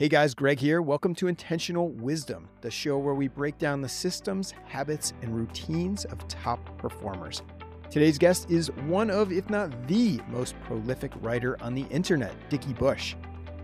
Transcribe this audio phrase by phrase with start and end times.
[0.00, 0.80] Hey guys, Greg here.
[0.80, 6.06] Welcome to Intentional Wisdom, the show where we break down the systems, habits, and routines
[6.06, 7.42] of top performers.
[7.90, 12.72] Today's guest is one of, if not the most prolific writer on the internet, Dickie
[12.72, 13.14] Bush.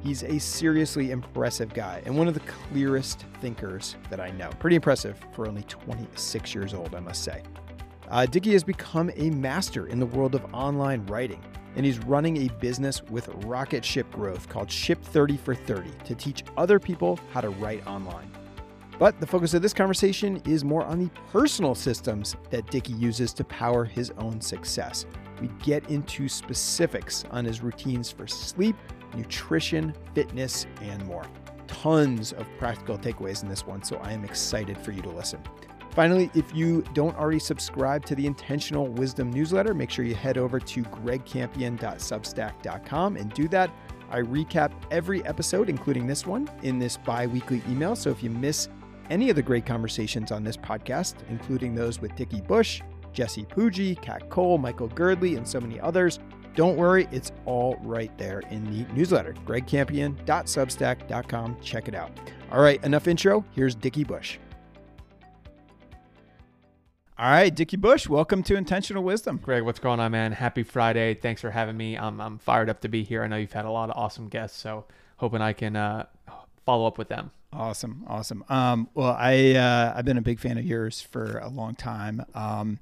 [0.03, 4.51] He's a seriously impressive guy and one of the clearest thinkers that I know.
[4.59, 7.45] Pretty impressive for only 26 years old, I must say.
[8.11, 11.43] Uh, Dickie has become a master in the world of online writing,
[11.77, 16.15] and he's running a business with rocket ship growth called Ship 30 for 30 to
[16.15, 18.31] teach other people how to write online.
[18.99, 23.35] But the focus of this conversation is more on the personal systems that Dickie uses
[23.35, 25.05] to power his own success.
[25.41, 28.77] We get into specifics on his routines for sleep,
[29.15, 31.27] nutrition, fitness, and more.
[31.67, 35.43] Tons of practical takeaways in this one, so I am excited for you to listen.
[35.97, 40.37] Finally, if you don't already subscribe to the Intentional Wisdom newsletter, make sure you head
[40.37, 43.71] over to gregcampion.substack.com and do that.
[44.11, 47.97] I recap every episode, including this one, in this bi weekly email.
[47.97, 48.69] So if you miss
[49.09, 52.83] any of the great conversations on this podcast, including those with Dickie Bush,
[53.15, 56.19] Jesse Pujji, Kat Cole, Michael Girdley, and so many others,
[56.55, 61.57] don't worry, it's all right there in the newsletter, gregcampion.substack.com.
[61.63, 62.11] Check it out.
[62.53, 63.47] All right, enough intro.
[63.55, 64.39] Here's Dickie Bush.
[67.19, 69.39] All right, Dickie Bush, welcome to Intentional Wisdom.
[69.39, 70.33] Greg, what's going on, man?
[70.33, 71.15] Happy Friday.
[71.15, 71.97] Thanks for having me.
[71.97, 73.23] I'm, I'm fired up to be here.
[73.23, 74.85] I know you've had a lot of awesome guests, so
[75.17, 76.05] hoping I can uh,
[76.67, 77.31] follow up with them.
[77.55, 78.45] Awesome, awesome.
[78.51, 82.23] Um, well, I uh, I've been a big fan of yours for a long time.
[82.35, 82.81] Um,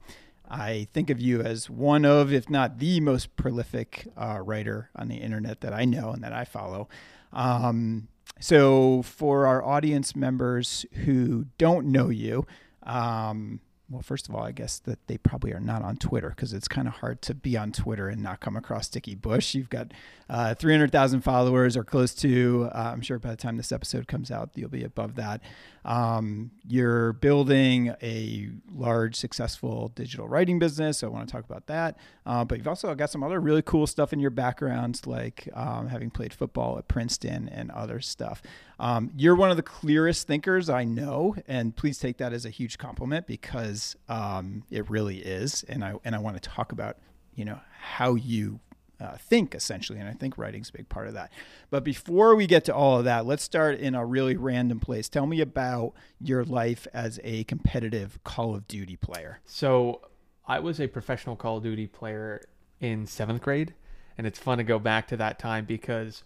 [0.51, 5.07] I think of you as one of, if not the most prolific uh, writer on
[5.07, 6.89] the internet that I know and that I follow.
[7.33, 8.09] Um,
[8.41, 12.49] so, for our audience members who don't know you,
[12.83, 13.61] um,
[13.95, 16.67] well, first of all, I guess that they probably are not on Twitter because it's
[16.67, 19.55] kind of hard to be on Twitter and not come across Dickie Bush.
[19.55, 19.93] You've got
[20.29, 22.69] uh, 300,000 followers or close to.
[22.73, 25.41] Uh, I'm sure by the time this episode comes out, you'll be above that.
[25.85, 30.99] Um, you're building a large, successful digital writing business.
[30.99, 31.97] So I want to talk about that.
[32.25, 35.89] Uh, but you've also got some other really cool stuff in your background, like um,
[35.89, 38.43] having played football at Princeton and other stuff.
[38.79, 42.51] Um, you're one of the clearest thinkers I know, and please take that as a
[42.51, 45.65] huge compliment because um, it really is.
[45.69, 46.97] And I and I want to talk about
[47.35, 48.61] you know how you
[49.01, 51.33] uh, think essentially, and I think writing's a big part of that.
[51.71, 55.09] But before we get to all of that, let's start in a really random place.
[55.09, 59.41] Tell me about your life as a competitive Call of Duty player.
[59.45, 60.01] So
[60.47, 62.47] I was a professional Call of Duty player
[62.81, 63.75] in seventh grade,
[64.17, 66.23] and it's fun to go back to that time because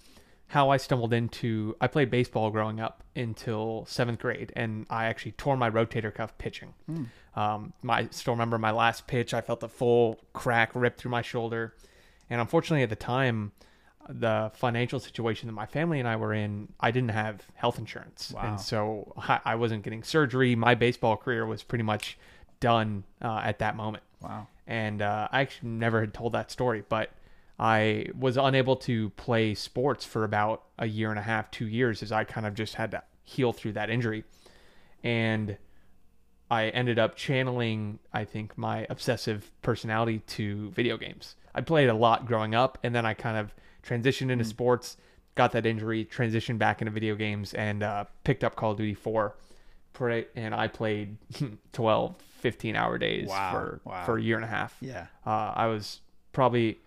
[0.48, 5.32] how I stumbled into I played baseball growing up until seventh grade, and I actually
[5.32, 6.74] tore my rotator cuff pitching.
[6.90, 7.06] Mm.
[7.36, 9.34] Um, my I still remember my last pitch.
[9.34, 11.74] I felt the full crack rip through my shoulder,
[12.30, 13.52] and unfortunately at the time,
[14.08, 18.32] the financial situation that my family and I were in, I didn't have health insurance,
[18.34, 18.42] wow.
[18.44, 19.12] and so
[19.44, 20.54] I wasn't getting surgery.
[20.54, 22.18] My baseball career was pretty much
[22.60, 24.02] done uh, at that moment.
[24.20, 24.46] Wow.
[24.66, 27.10] And uh, I actually never had told that story, but
[27.58, 32.02] I was unable to play sports for about a year and a half, two years,
[32.02, 34.24] as I kind of just had to heal through that injury.
[35.02, 35.58] And
[36.50, 41.34] I ended up channeling, I think, my obsessive personality to video games.
[41.54, 44.48] I played a lot growing up, and then I kind of transitioned into mm.
[44.48, 44.96] sports,
[45.34, 48.94] got that injury, transitioned back into video games, and uh, picked up Call of Duty
[48.94, 49.34] 4.
[50.36, 51.16] And I played
[51.72, 53.50] 12, 15 hour days wow.
[53.50, 54.04] for, wow.
[54.04, 54.76] for a year and a half.
[54.80, 55.06] Yeah.
[55.26, 56.00] Uh, I was
[56.32, 56.78] probably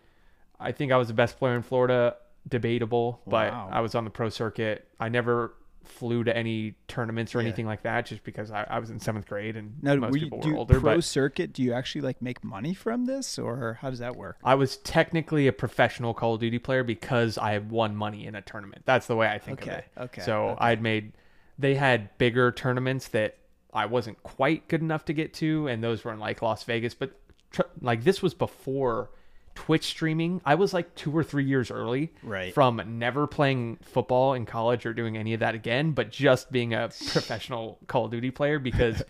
[0.62, 2.16] I think I was the best player in Florida,
[2.48, 3.70] debatable, but wow.
[3.72, 4.88] I was on the pro circuit.
[5.00, 7.48] I never flew to any tournaments or yeah.
[7.48, 10.40] anything like that just because I, I was in seventh grade and now, most people
[10.40, 10.80] were older.
[10.80, 14.16] Pro but circuit, do you actually like make money from this or how does that
[14.16, 14.38] work?
[14.44, 18.36] I was technically a professional Call of Duty player because I had won money in
[18.36, 18.84] a tournament.
[18.86, 19.86] That's the way I think okay, of it.
[19.98, 20.22] Okay.
[20.22, 20.58] So okay.
[20.60, 21.14] I'd made
[21.58, 23.38] they had bigger tournaments that
[23.74, 26.94] I wasn't quite good enough to get to and those were in like Las Vegas,
[26.94, 27.12] but
[27.52, 29.10] tr- like this was before
[29.56, 32.54] Twitch streaming, I was like two or three years early right.
[32.54, 36.74] from never playing football in college or doing any of that again, but just being
[36.74, 39.04] a professional Call of Duty player because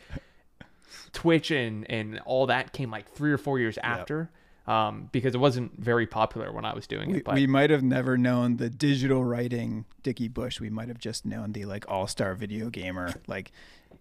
[1.14, 4.30] Twitch and, and all that came like three or four years after.
[4.32, 4.41] Yep.
[4.72, 7.26] Um, because it wasn't very popular when I was doing we, it.
[7.26, 7.36] But.
[7.36, 10.62] We might have never known the digital writing Dickie Bush.
[10.62, 13.14] We might have just known the like all star video gamer.
[13.28, 13.52] Like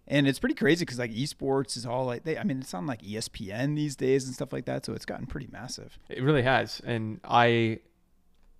[0.07, 2.87] and it's pretty crazy because like esports is all like they i mean it's on
[2.87, 6.43] like espn these days and stuff like that so it's gotten pretty massive it really
[6.43, 7.79] has and i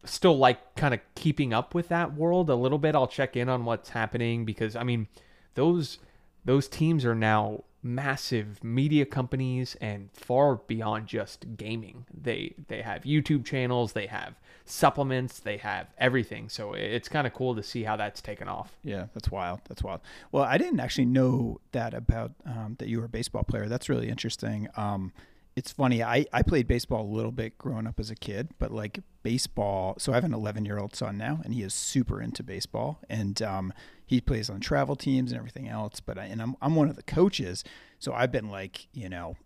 [0.05, 3.49] still like kind of keeping up with that world a little bit i'll check in
[3.49, 5.07] on what's happening because i mean
[5.55, 5.99] those
[6.45, 12.07] those teams are now massive media companies and far beyond just gaming.
[12.13, 14.35] They they have YouTube channels, they have
[14.65, 16.49] supplements, they have everything.
[16.49, 18.77] So it's kind of cool to see how that's taken off.
[18.85, 19.61] Yeah, that's wild.
[19.69, 20.01] That's wild.
[20.33, 23.67] Well, I didn't actually know that about um, that you were a baseball player.
[23.67, 24.69] That's really interesting.
[24.77, 25.13] Um,
[25.57, 26.03] it's funny.
[26.03, 29.95] I, I played baseball a little bit growing up as a kid, but like baseball.
[29.99, 33.01] So I have an 11 year old son now, and he is super into baseball,
[33.09, 33.73] and um,
[34.11, 36.01] he plays on travel teams and everything else.
[36.01, 37.63] But I, and I'm I'm one of the coaches,
[38.01, 39.37] so I've been like you know,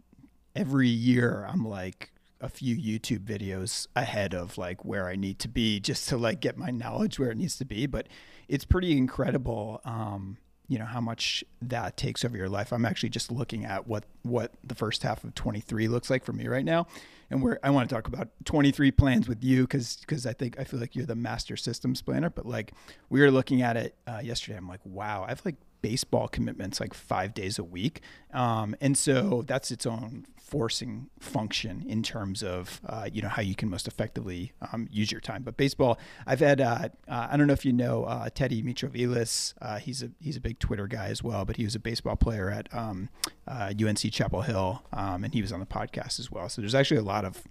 [0.57, 5.49] every year I'm like a few YouTube videos ahead of like where I need to
[5.49, 7.85] be just to like get my knowledge where it needs to be.
[7.85, 8.09] But
[8.49, 9.83] it's pretty incredible.
[9.85, 12.73] Um, you know how much that takes over your life.
[12.73, 16.33] I'm actually just looking at what what the first half of 23 looks like for
[16.33, 16.87] me right now,
[17.31, 20.59] and where I want to talk about 23 plans with you because because I think
[20.59, 22.31] I feel like you're the master systems planner.
[22.31, 22.73] But like
[23.09, 26.95] we were looking at it uh, yesterday, I'm like, wow, I've like baseball commitments like
[26.95, 28.01] five days a week.
[28.33, 33.43] Um, and so that's its own forcing function in terms of, uh, you know, how
[33.43, 35.43] you can most effectively um, use your time.
[35.43, 35.99] But baseball,
[36.29, 39.55] I've had, uh, uh, I don't know if you know uh, Teddy Mitrosilis.
[39.61, 42.15] Uh, he's a, he's a big Twitter guy as well, but he was a baseball
[42.15, 43.09] player at um,
[43.49, 44.85] UNC uh, Chapel Hill.
[44.93, 46.49] Um, and he was on the podcast as well.
[46.49, 47.43] So there's actually a lot of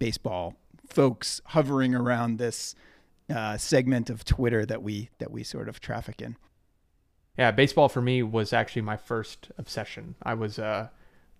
[0.00, 0.56] baseball
[0.88, 2.74] folks hovering around this
[3.56, 6.36] segment of Twitter that we, that we sort of traffic in.
[7.38, 10.16] Yeah, baseball for me was actually my first obsession.
[10.24, 10.90] I was a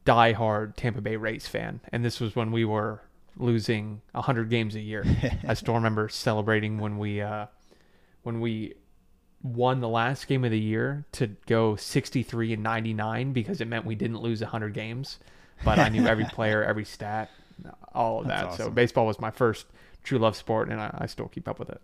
[0.05, 3.03] die-hard Tampa Bay Rays fan, and this was when we were
[3.37, 5.05] losing 100 games a year.
[5.49, 7.47] I still remember celebrating when we uh,
[8.23, 8.75] when we
[9.43, 13.85] won the last game of the year to go 63 and 99 because it meant
[13.85, 15.19] we didn't lose 100 games.
[15.65, 17.31] But I knew every player, every stat,
[17.93, 18.49] all of That's that.
[18.49, 18.67] Awesome.
[18.67, 19.67] So baseball was my first
[20.03, 21.81] true love sport, and I, I still keep up with it.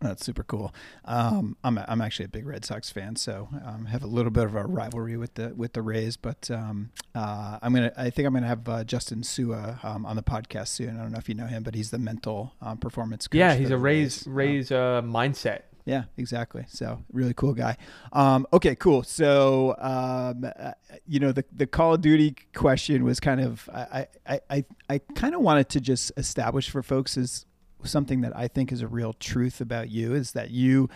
[0.00, 0.74] That's super cool.
[1.04, 4.30] Um, I'm a, I'm actually a big Red Sox fan, so um, have a little
[4.30, 6.16] bit of a rivalry with the with the Rays.
[6.16, 10.16] But um, uh, I'm gonna I think I'm gonna have uh, Justin Su'a um, on
[10.16, 10.98] the podcast soon.
[10.98, 13.38] I don't know if you know him, but he's the mental um, performance coach.
[13.38, 15.62] Yeah, he's a Rays Rays, Rays uh, mindset.
[15.84, 16.64] Yeah, exactly.
[16.68, 17.76] So really cool guy.
[18.12, 19.02] Um, okay, cool.
[19.02, 20.72] So um, uh,
[21.06, 24.98] you know the the Call of Duty question was kind of I I I, I
[25.14, 27.44] kind of wanted to just establish for folks is
[27.84, 30.88] something that I think is a real truth about you is that you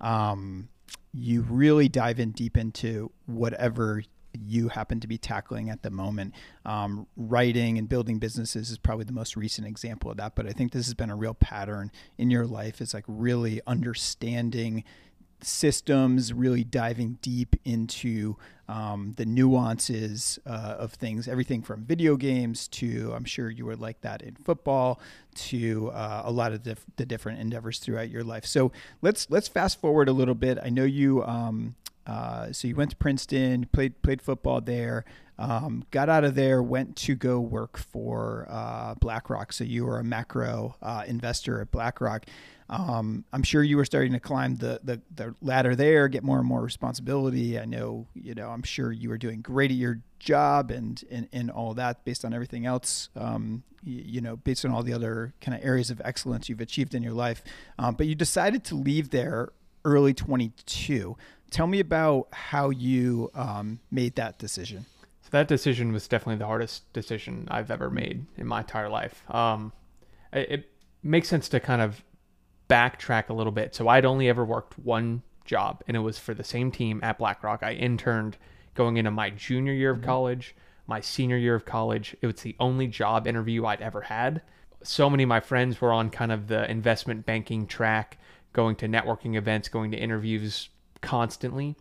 [0.00, 0.68] um,
[1.12, 4.02] you really dive in deep into whatever
[4.32, 6.34] you happen to be tackling at the moment.
[6.64, 10.52] Um, writing and building businesses is probably the most recent example of that, but I
[10.52, 12.80] think this has been a real pattern in your life.
[12.80, 14.84] Is like really understanding
[15.44, 18.36] systems, really diving deep into
[18.68, 23.74] um, the nuances uh, of things, everything from video games to, I'm sure you were
[23.74, 25.00] like that in football,
[25.34, 28.46] to uh, a lot of the, the, different endeavors throughout your life.
[28.46, 28.70] So
[29.02, 30.58] let's let's fast forward a little bit.
[30.62, 31.24] I know you.
[31.24, 31.74] Um,
[32.06, 35.04] uh, so you went to Princeton, played played football there,
[35.38, 39.52] um, got out of there, went to go work for uh, BlackRock.
[39.52, 42.26] So you were a macro uh, investor at BlackRock.
[42.70, 46.38] Um, I'm sure you were starting to climb the, the, the ladder there, get more
[46.38, 47.58] and more responsibility.
[47.58, 51.28] I know, you know, I'm sure you were doing great at your job and and,
[51.32, 53.08] and all that based on everything else.
[53.16, 56.60] Um, you, you, know, based on all the other kind of areas of excellence you've
[56.60, 57.42] achieved in your life.
[57.76, 59.48] Um, but you decided to leave there
[59.84, 61.16] early 22.
[61.50, 64.86] Tell me about how you um, made that decision.
[65.22, 69.28] So that decision was definitely the hardest decision I've ever made in my entire life.
[69.28, 69.72] Um,
[70.32, 70.70] it, it
[71.02, 72.04] makes sense to kind of
[72.70, 73.74] backtrack a little bit.
[73.74, 77.18] So I'd only ever worked one job, and it was for the same team at
[77.18, 77.62] BlackRock.
[77.62, 78.36] I interned
[78.74, 80.06] going into my junior year of mm-hmm.
[80.06, 80.54] college,
[80.86, 82.16] my senior year of college.
[82.22, 84.42] It was the only job interview I'd ever had.
[84.82, 88.18] So many of my friends were on kind of the investment banking track,
[88.52, 90.70] going to networking events, going to interviews
[91.02, 91.76] constantly.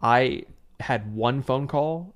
[0.00, 0.44] I
[0.80, 2.14] had one phone call,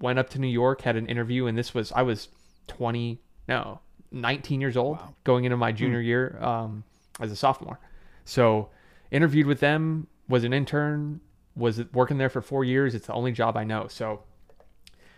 [0.00, 2.28] went up to New York, had an interview, and this was, I was
[2.68, 3.80] 20, no,
[4.12, 5.14] 19 years old wow.
[5.24, 6.06] going into my junior mm.
[6.06, 6.38] year.
[6.40, 6.84] Um,
[7.22, 7.80] as a sophomore.
[8.24, 8.68] So
[9.10, 11.20] interviewed with them, was an intern,
[11.54, 12.94] was working there for four years.
[12.94, 13.86] It's the only job I know.
[13.88, 14.22] So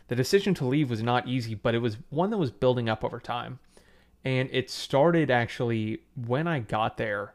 [0.08, 3.04] the decision to leave was not easy, but it was one that was building up
[3.04, 3.58] over time.
[4.25, 7.34] And it started actually when I got there.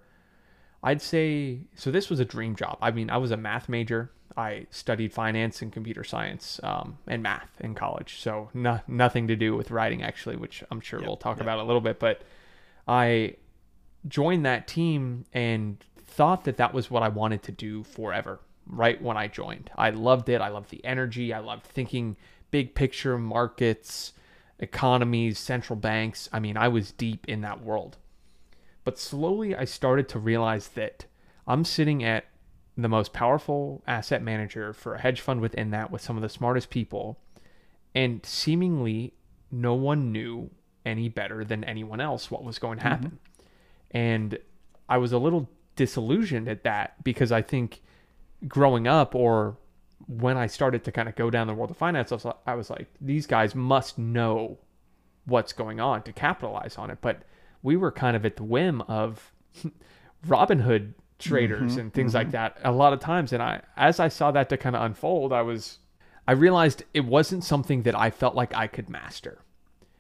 [0.82, 1.92] I'd say so.
[1.92, 2.78] This was a dream job.
[2.82, 4.12] I mean, I was a math major.
[4.38, 8.22] I studied finance and computer science um, and math in college.
[8.22, 11.44] So no, nothing to do with writing, actually, which I'm sure yep, we'll talk yep.
[11.44, 12.00] about a little bit.
[12.00, 12.22] But
[12.88, 13.36] I
[14.08, 19.02] joined that team and thought that that was what I wanted to do forever, right
[19.02, 19.70] when I joined.
[19.76, 20.42] I loved it.
[20.42, 21.34] I loved the energy.
[21.34, 22.18] I loved thinking
[22.52, 24.14] big picture markets,
[24.60, 26.30] economies, central banks.
[26.34, 27.98] I mean, I was deep in that world.
[28.84, 31.06] But slowly I started to realize that
[31.46, 32.26] I'm sitting at
[32.78, 36.30] the most powerful asset manager for a hedge fund within that with some of the
[36.30, 37.20] smartest people.
[37.94, 39.14] And seemingly
[39.52, 40.50] no one knew
[40.86, 43.08] any better than anyone else what was going to happen.
[43.08, 43.29] Mm-hmm.
[43.92, 44.38] And
[44.88, 47.82] I was a little disillusioned at that because I think
[48.48, 49.58] growing up or
[50.08, 52.56] when I started to kind of go down the world of finance, I was, I
[52.56, 54.58] was like, these guys must know
[55.26, 57.00] what's going on to capitalize on it.
[57.02, 57.24] But
[57.62, 59.32] we were kind of at the whim of
[60.28, 62.18] Robinhood traders mm-hmm, and things mm-hmm.
[62.18, 63.34] like that a lot of times.
[63.34, 65.80] And I, as I saw that to kind of unfold, I was,
[66.28, 69.40] I realized it wasn't something that I felt like I could master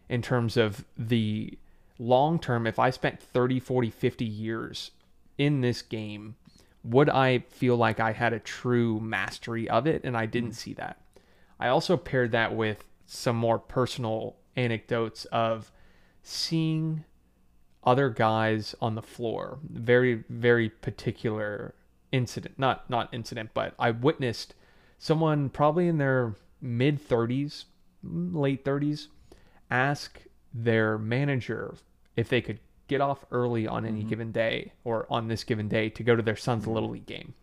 [0.07, 1.57] in terms of the
[1.99, 2.65] long term.
[2.65, 4.91] If I spent 30, 40, 50 years
[5.37, 6.35] in this game,
[6.83, 10.03] would I feel like I had a true mastery of it?
[10.03, 11.01] And I didn't see that.
[11.59, 15.71] I also paired that with some more personal anecdotes of
[16.23, 17.03] seeing
[17.83, 19.59] other guys on the floor.
[19.69, 21.75] Very, very particular
[22.11, 22.57] incident.
[22.57, 24.55] Not not incident, but I witnessed
[24.97, 27.65] someone probably in their mid 30s,
[28.03, 29.07] late 30s,
[29.69, 30.21] ask
[30.53, 31.75] their manager
[32.19, 34.09] if they could get off early on any mm-hmm.
[34.09, 36.73] given day or on this given day to go to their son's mm-hmm.
[36.73, 37.33] little league game.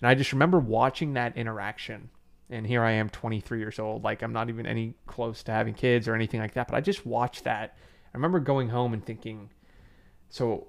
[0.00, 2.10] And I just remember watching that interaction.
[2.50, 5.74] And here I am 23 years old, like I'm not even any close to having
[5.74, 7.76] kids or anything like that, but I just watched that.
[8.12, 9.50] I remember going home and thinking,
[10.28, 10.66] so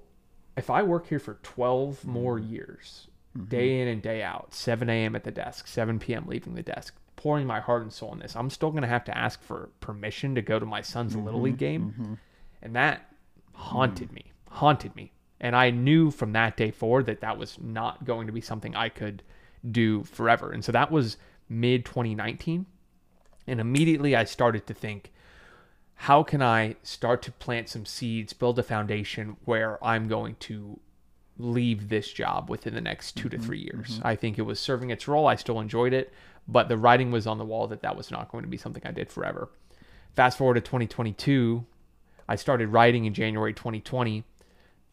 [0.56, 2.52] if I work here for 12 more mm-hmm.
[2.52, 3.48] years, mm-hmm.
[3.48, 5.16] day in and day out, 7 a.m.
[5.16, 6.26] at the desk, 7 p.m.
[6.26, 9.04] leaving the desk, pouring my heart and soul in this, I'm still going to have
[9.04, 11.24] to ask for permission to go to my son's mm-hmm.
[11.24, 11.94] little league game.
[11.98, 12.14] Mm-hmm.
[12.62, 13.10] And that
[13.56, 15.12] haunted me, haunted me.
[15.40, 18.74] And I knew from that day forward that that was not going to be something
[18.74, 19.22] I could
[19.70, 20.52] do forever.
[20.52, 21.16] And so that was
[21.48, 22.66] mid 2019.
[23.46, 25.12] And immediately I started to think,
[25.94, 30.78] how can I start to plant some seeds, build a foundation where I'm going to
[31.38, 33.98] leave this job within the next 2 mm-hmm, to three years?
[33.98, 34.06] Mm-hmm.
[34.06, 35.26] I think it was serving its role.
[35.26, 36.12] I still enjoyed it,
[36.48, 38.82] but the writing was on the wall that that was not going to be something
[38.84, 39.50] I did forever.
[40.14, 41.64] Fast forward to 2022,
[42.28, 44.24] I started writing in January 2020,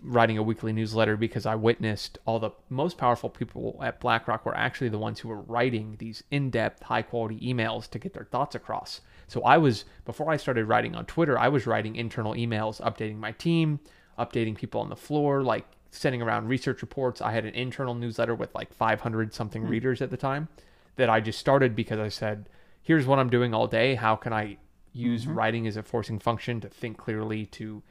[0.01, 4.55] writing a weekly newsletter because I witnessed all the most powerful people at BlackRock were
[4.55, 8.25] actually the ones who were writing these in depth, high quality emails to get their
[8.25, 9.01] thoughts across.
[9.27, 13.17] So I was, before I started writing on Twitter, I was writing internal emails, updating
[13.17, 13.79] my team,
[14.19, 17.21] updating people on the floor, like sending around research reports.
[17.21, 19.69] I had an internal newsletter with like 500 something mm.
[19.69, 20.49] readers at the time
[20.95, 22.49] that I just started because I said,
[22.81, 23.95] here's what I'm doing all day.
[23.95, 24.57] How can I
[24.93, 25.33] use mm-hmm.
[25.33, 27.81] writing as a forcing function to think clearly, to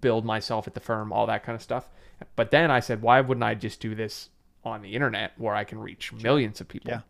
[0.00, 1.88] build myself at the firm, all that kind of stuff.
[2.36, 4.30] But then I said, why wouldn't I just do this
[4.64, 6.90] on the internet where I can reach millions of people?
[6.90, 7.00] Yeah.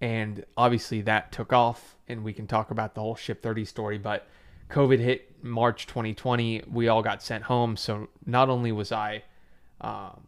[0.00, 3.98] And obviously that took off, and we can talk about the whole Ship 30 story.
[3.98, 4.26] But
[4.70, 6.64] COVID hit March 2020.
[6.70, 7.76] We all got sent home.
[7.76, 9.24] So not only was I
[9.80, 10.26] um,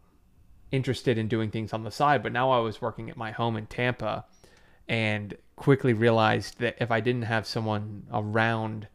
[0.71, 3.55] interested in doing things on the side, but now I was working at my home
[3.55, 4.25] in Tampa
[4.87, 8.87] and quickly realized that if I didn't have someone around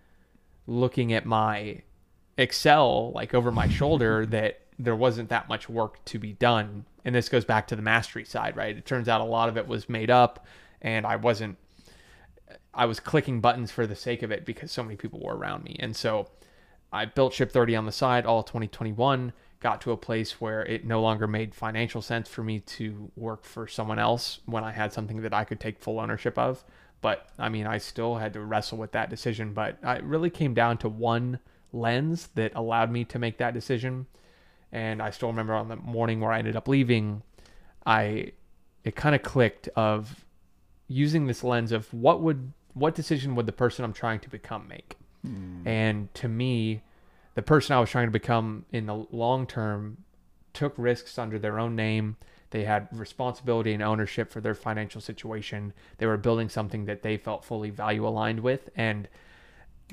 [0.67, 1.83] looking at my
[2.37, 6.85] Excel like over my shoulder, that there wasn't that much work to be done.
[7.05, 8.77] And this goes back to the mastery side, right?
[8.77, 10.47] It turns out a lot of it was made up,
[10.81, 11.57] and I wasn't.
[12.73, 15.65] I was clicking buttons for the sake of it because so many people were around
[15.65, 15.77] me.
[15.81, 16.29] And so
[16.93, 20.85] I built Ship 30 on the side all 2021 got to a place where it
[20.85, 24.93] no longer made financial sense for me to work for someone else when I had
[24.93, 26.65] something that I could take full ownership of.
[27.01, 29.55] But I mean, I still had to wrestle with that decision.
[29.55, 31.41] But it really came down to one
[31.73, 34.07] lens that allowed me to make that decision.
[34.73, 37.23] And I still remember on the morning where I ended up leaving,
[37.87, 38.33] I
[38.85, 40.25] it kind of clicked of
[40.89, 44.69] using this lens of what would what decision would the person I'm trying to become
[44.69, 44.97] make.
[45.23, 45.67] Hmm.
[45.67, 46.83] And to me,
[47.39, 49.99] the person I was trying to become in the long term
[50.55, 52.17] took risks under their own name.
[52.51, 55.73] They had responsibility and ownership for their financial situation.
[55.99, 58.71] They were building something that they felt fully value aligned with.
[58.75, 59.07] And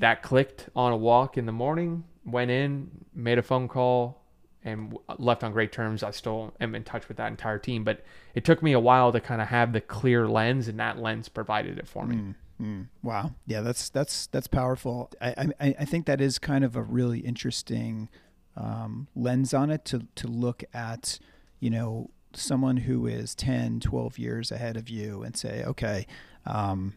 [0.00, 4.24] that clicked on a walk in the morning, went in, made a phone call,
[4.64, 6.02] and left on great terms.
[6.02, 9.12] I still am in touch with that entire team, but it took me a while
[9.12, 12.16] to kind of have the clear lens, and that lens provided it for me.
[12.16, 12.34] Mm.
[12.60, 13.32] Mm, wow.
[13.46, 15.10] Yeah, that's that's that's powerful.
[15.20, 18.08] I, I I think that is kind of a really interesting
[18.56, 21.18] um, lens on it to to look at,
[21.60, 26.06] you know, someone who is 10, 12 years ahead of you and say, okay,
[26.46, 26.94] um,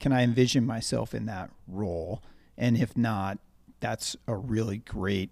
[0.00, 2.22] can I envision myself in that role?
[2.58, 3.38] And if not,
[3.80, 5.30] that's a really great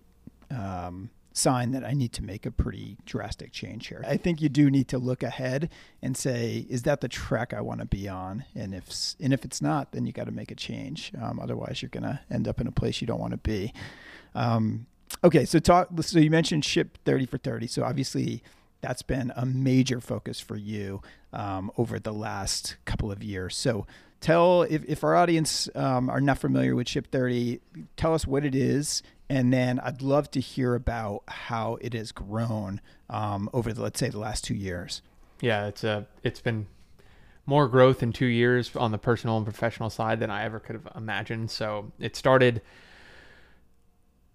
[0.51, 4.05] um, sign that I need to make a pretty drastic change here.
[4.07, 5.71] I think you do need to look ahead
[6.03, 8.45] and say, is that the track I want to be on?
[8.55, 11.13] And if and if it's not, then you got to make a change.
[11.21, 13.73] Um, otherwise, you're going to end up in a place you don't want to be.
[14.35, 14.87] Um,
[15.25, 15.89] okay, so talk.
[16.01, 17.67] So you mentioned ship thirty for thirty.
[17.67, 18.43] So obviously,
[18.83, 21.01] that's been a major focus for you
[21.33, 23.57] um, over the last couple of years.
[23.57, 23.87] So
[24.21, 27.61] tell if, if our audience um, are not familiar with Ship 30,
[27.97, 29.03] tell us what it is.
[29.33, 33.99] And then I'd love to hear about how it has grown um, over the, let's
[33.99, 35.01] say the last two years.
[35.41, 36.67] Yeah, it's a it's been
[37.47, 40.75] more growth in two years on the personal and professional side than I ever could
[40.75, 41.51] have imagined.
[41.51, 42.61] So it started.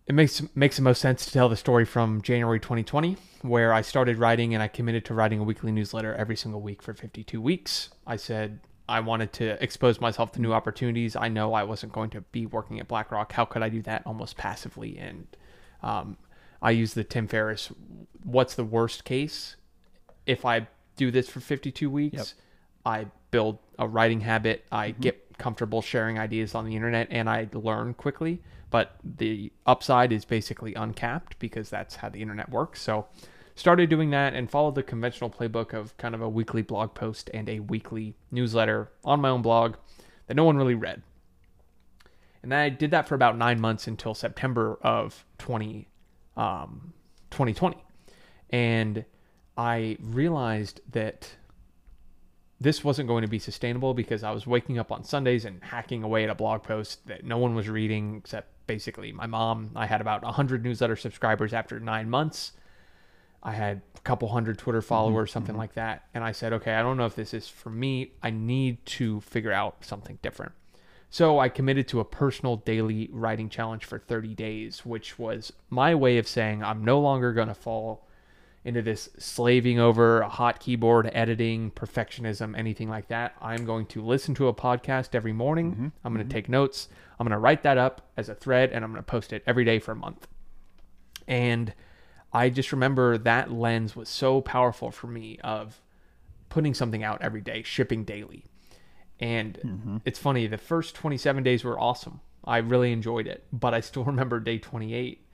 [0.08, 3.82] It makes makes the most sense to tell the story from January 2020, where I
[3.82, 7.39] started writing and I committed to writing a weekly newsletter every single week for 52
[7.39, 7.89] weeks.
[8.08, 11.15] I said I wanted to expose myself to new opportunities.
[11.15, 13.32] I know I wasn't going to be working at BlackRock.
[13.34, 14.98] How could I do that almost passively?
[14.98, 15.27] And
[15.84, 16.17] um,
[16.62, 17.70] I use the Tim Ferriss.
[18.24, 19.56] What's the worst case
[20.25, 20.67] if I
[20.98, 22.17] do this for 52 weeks.
[22.17, 22.27] Yep.
[22.86, 24.65] I build a writing habit.
[24.72, 25.01] I mm-hmm.
[25.01, 28.41] get comfortable sharing ideas on the internet and I learn quickly.
[28.70, 32.82] But the upside is basically uncapped because that's how the internet works.
[32.82, 33.08] So
[33.58, 37.30] started doing that and followed the conventional playbook of kind of a weekly blog post
[37.34, 39.76] and a weekly newsletter on my own blog
[40.28, 41.02] that no one really read.
[42.44, 45.88] And I did that for about nine months until September of 20,
[46.38, 46.94] um,
[47.32, 47.78] 2020.
[48.52, 49.04] And
[49.58, 51.36] I realized that
[52.60, 56.04] this wasn't going to be sustainable because I was waking up on Sundays and hacking
[56.04, 59.72] away at a blog post that no one was reading except basically my mom.
[59.76, 62.54] I had about 100 newsletter subscribers after nine months.
[63.44, 65.34] I had a couple hundred Twitter followers, mm-hmm.
[65.34, 65.60] something mm-hmm.
[65.60, 66.03] like that.
[66.13, 68.12] And I said, okay, I don't know if this is for me.
[68.22, 70.53] I need to figure out something different.
[71.10, 75.96] So I committed to a personal daily writing challenge for 30 days, which was my
[75.96, 78.06] way of saying I'm no longer going to fall
[78.65, 83.34] into this slaving over a hot keyboard, editing, perfectionism, anything like that.
[83.41, 85.72] I'm going to listen to a podcast every morning.
[85.72, 85.88] Mm-hmm.
[86.03, 86.38] I'm going to mm-hmm.
[86.38, 86.89] take notes.
[87.17, 89.41] I'm going to write that up as a thread and I'm going to post it
[89.48, 90.27] every day for a month.
[91.29, 91.74] And
[92.34, 95.81] I just remember that lens was so powerful for me of
[96.50, 98.46] putting something out every day, shipping daily.
[99.19, 99.98] And mm-hmm.
[100.05, 102.22] it's funny, the first 27 days were awesome.
[102.43, 105.25] I really enjoyed it, but I still remember day 28.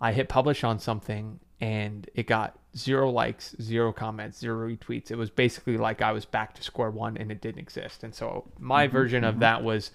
[0.00, 5.10] I hit publish on something and it got zero likes, zero comments, zero retweets.
[5.10, 8.02] It was basically like I was back to square one and it didn't exist.
[8.02, 9.28] And so my mm-hmm, version mm-hmm.
[9.28, 9.90] of that was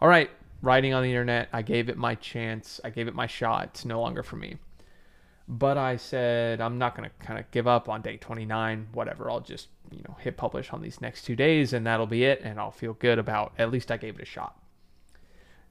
[0.00, 0.30] all right,
[0.62, 3.70] writing on the internet, I gave it my chance, I gave it my shot.
[3.74, 4.56] It's no longer for me.
[5.48, 9.30] But I said I'm not going to kind of give up on day 29, whatever.
[9.30, 12.40] I'll just, you know, hit publish on these next 2 days and that'll be it
[12.42, 14.56] and I'll feel good about at least I gave it a shot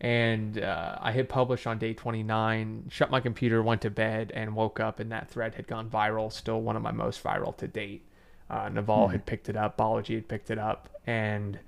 [0.02, 4.56] and uh, I hit publish on day 29, shut my computer, went to bed, and
[4.56, 6.32] woke up, and that thread had gone viral.
[6.32, 8.06] Still one of my most viral to date.
[8.50, 11.60] Uh, Naval mm had picked it up, Balaji had picked it up, and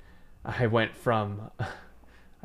[0.46, 1.50] I went from,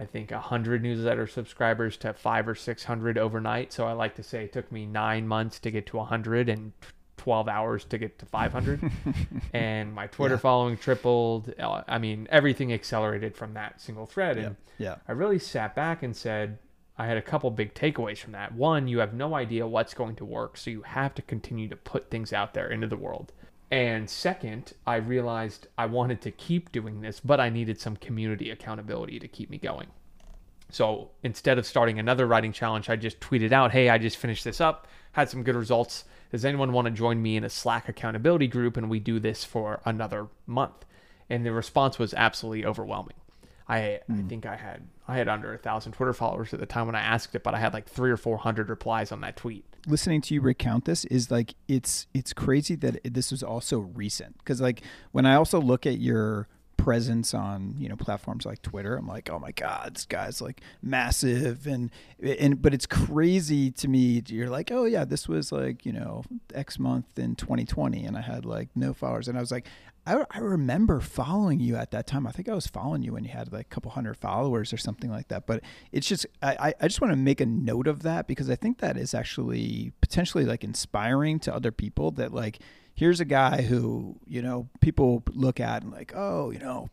[0.02, 3.72] I think, 100 newsletter subscribers to five or 600 overnight.
[3.72, 6.72] So I like to say it took me nine months to get to 100 and
[7.18, 8.90] 12 hours to get to 500
[9.52, 10.40] and my twitter yeah.
[10.40, 14.88] following tripled uh, i mean everything accelerated from that single thread and yeah.
[14.88, 14.96] yeah.
[15.06, 16.58] i really sat back and said
[16.98, 20.16] i had a couple big takeaways from that one you have no idea what's going
[20.16, 23.32] to work so you have to continue to put things out there into the world
[23.72, 28.50] and second i realized i wanted to keep doing this but i needed some community
[28.50, 29.88] accountability to keep me going
[30.70, 34.44] so instead of starting another writing challenge i just tweeted out hey i just finished
[34.44, 37.90] this up had some good results does anyone want to join me in a Slack
[37.90, 40.86] accountability group and we do this for another month?
[41.28, 43.16] And the response was absolutely overwhelming.
[43.68, 44.00] I mm.
[44.08, 44.28] I hmm.
[44.28, 47.02] think I had I had under a thousand Twitter followers at the time when I
[47.02, 49.66] asked it, but I had like three or four hundred replies on that tweet.
[49.86, 54.38] Listening to you recount this is like it's it's crazy that this was also recent
[54.38, 56.46] because like when I also look at your
[56.82, 60.60] presence on you know platforms like Twitter, I'm like, oh my god, this guy's like
[60.82, 61.90] massive, and
[62.20, 64.22] and but it's crazy to me.
[64.26, 68.20] You're like, oh yeah, this was like you know X month in 2020, and I
[68.20, 69.66] had like no followers, and I was like,
[70.04, 72.26] I, I remember following you at that time.
[72.26, 74.76] I think I was following you when you had like a couple hundred followers or
[74.76, 75.46] something like that.
[75.46, 75.62] But
[75.92, 78.78] it's just I, I just want to make a note of that because I think
[78.78, 82.58] that is actually potentially like inspiring to other people that like
[82.94, 86.88] here's a guy who you know people look at and like oh you know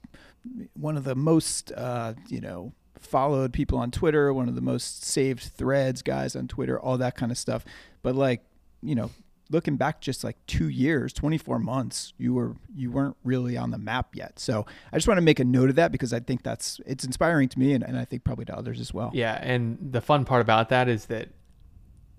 [0.73, 5.03] one of the most uh, you know followed people on Twitter, one of the most
[5.03, 7.65] saved threads guys on Twitter, all that kind of stuff.
[8.03, 8.43] But like
[8.81, 9.09] you know
[9.49, 13.77] looking back just like two years 24 months you were you weren't really on the
[13.77, 16.43] map yet so i just want to make a note of that because i think
[16.43, 19.39] that's it's inspiring to me and, and i think probably to others as well yeah
[19.41, 21.29] and the fun part about that is that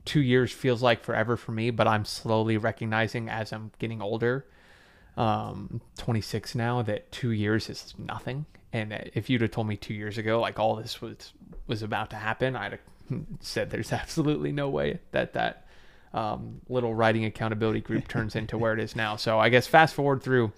[0.04, 4.46] two years feels like forever for me, but I'm slowly recognizing as I'm getting older,
[5.16, 8.46] um, 26 now, that two years is nothing.
[8.72, 11.32] And if you'd have told me two years ago, like all this was
[11.66, 12.80] was about to happen, I'd have
[13.40, 15.66] said there's absolutely no way that that
[16.12, 19.16] um, little writing accountability group turns into where it is now.
[19.16, 20.52] So I guess fast forward through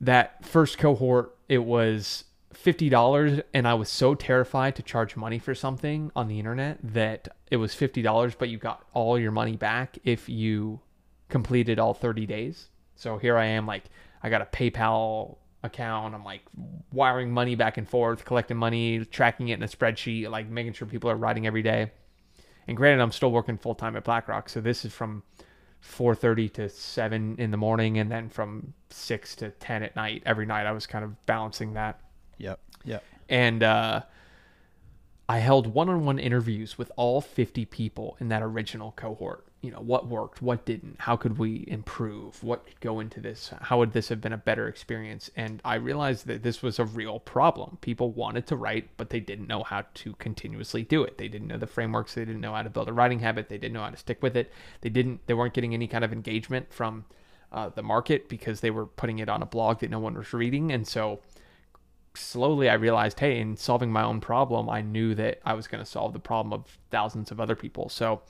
[0.00, 5.38] that first cohort, it was fifty dollars, and I was so terrified to charge money
[5.38, 9.32] for something on the internet that it was fifty dollars, but you got all your
[9.32, 10.80] money back if you
[11.28, 12.68] completed all thirty days.
[12.96, 13.84] So here I am, like
[14.22, 16.14] I got a PayPal account.
[16.14, 16.42] I'm like
[16.92, 20.88] wiring money back and forth, collecting money, tracking it in a spreadsheet, like making sure
[20.88, 21.90] people are writing every day.
[22.68, 25.22] And granted, I'm still working full time at BlackRock, so this is from
[25.80, 30.22] 4:30 to 7 in the morning, and then from 6 to 10 at night.
[30.26, 32.00] Every night, I was kind of balancing that.
[32.36, 32.60] Yep.
[32.84, 33.04] Yep.
[33.30, 34.02] And uh,
[35.28, 40.06] I held one-on-one interviews with all 50 people in that original cohort you know what
[40.06, 44.08] worked what didn't how could we improve what could go into this how would this
[44.08, 45.30] have been a better experience?
[45.36, 47.78] And i realized that this was a real problem.
[47.80, 51.18] People wanted to write but they didn't know how to continuously do it.
[51.18, 52.14] They didn't know the frameworks.
[52.14, 53.48] They didn't know how to build a writing habit.
[53.48, 54.52] They didn't know how to stick with it.
[54.80, 57.04] They didn't they weren't getting any kind of engagement from
[57.50, 60.32] uh, the market because they were putting it on a blog that no one was
[60.32, 60.70] reading.
[60.70, 61.20] And so
[62.14, 65.82] slowly I realized, hey, in solving my own problem, I knew that I was going
[65.82, 67.88] to solve the problem of thousands of other people.
[67.88, 68.22] So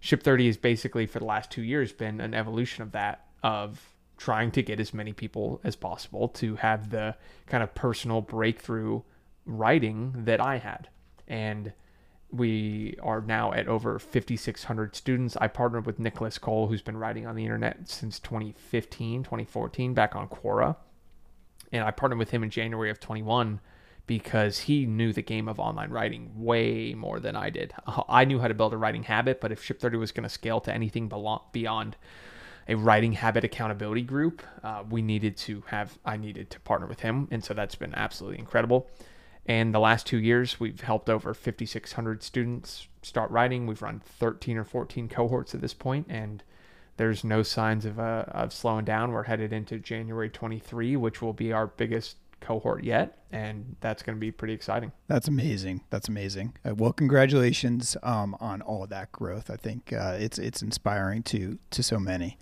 [0.00, 3.94] Ship 30 has basically for the last two years been an evolution of that, of
[4.16, 9.00] trying to get as many people as possible to have the kind of personal breakthrough
[9.46, 10.88] writing that I had.
[11.26, 11.72] And
[12.30, 15.36] we are now at over 5,600 students.
[15.40, 20.14] I partnered with Nicholas Cole, who's been writing on the internet since 2015, 2014, back
[20.14, 20.76] on Quora.
[21.72, 23.60] And I partnered with him in January of 21
[24.08, 27.72] because he knew the game of online writing way more than I did.
[28.08, 30.28] I knew how to build a writing habit, but if Ship 30 was going to
[30.28, 31.12] scale to anything
[31.52, 31.96] beyond
[32.66, 37.00] a writing habit accountability group, uh, we needed to have, I needed to partner with
[37.00, 37.28] him.
[37.30, 38.90] And so that's been absolutely incredible.
[39.46, 43.66] And the last two years, we've helped over 5,600 students start writing.
[43.66, 46.42] We've run 13 or 14 cohorts at this point, and
[46.96, 49.12] there's no signs of, uh, of slowing down.
[49.12, 54.16] We're headed into January 23, which will be our biggest cohort yet, and that's going
[54.16, 54.92] to be pretty exciting.
[55.06, 55.82] That's amazing.
[55.90, 56.56] That's amazing.
[56.64, 59.50] Uh, well, congratulations um, on all of that growth.
[59.50, 62.38] I think uh, it's it's inspiring to to so many.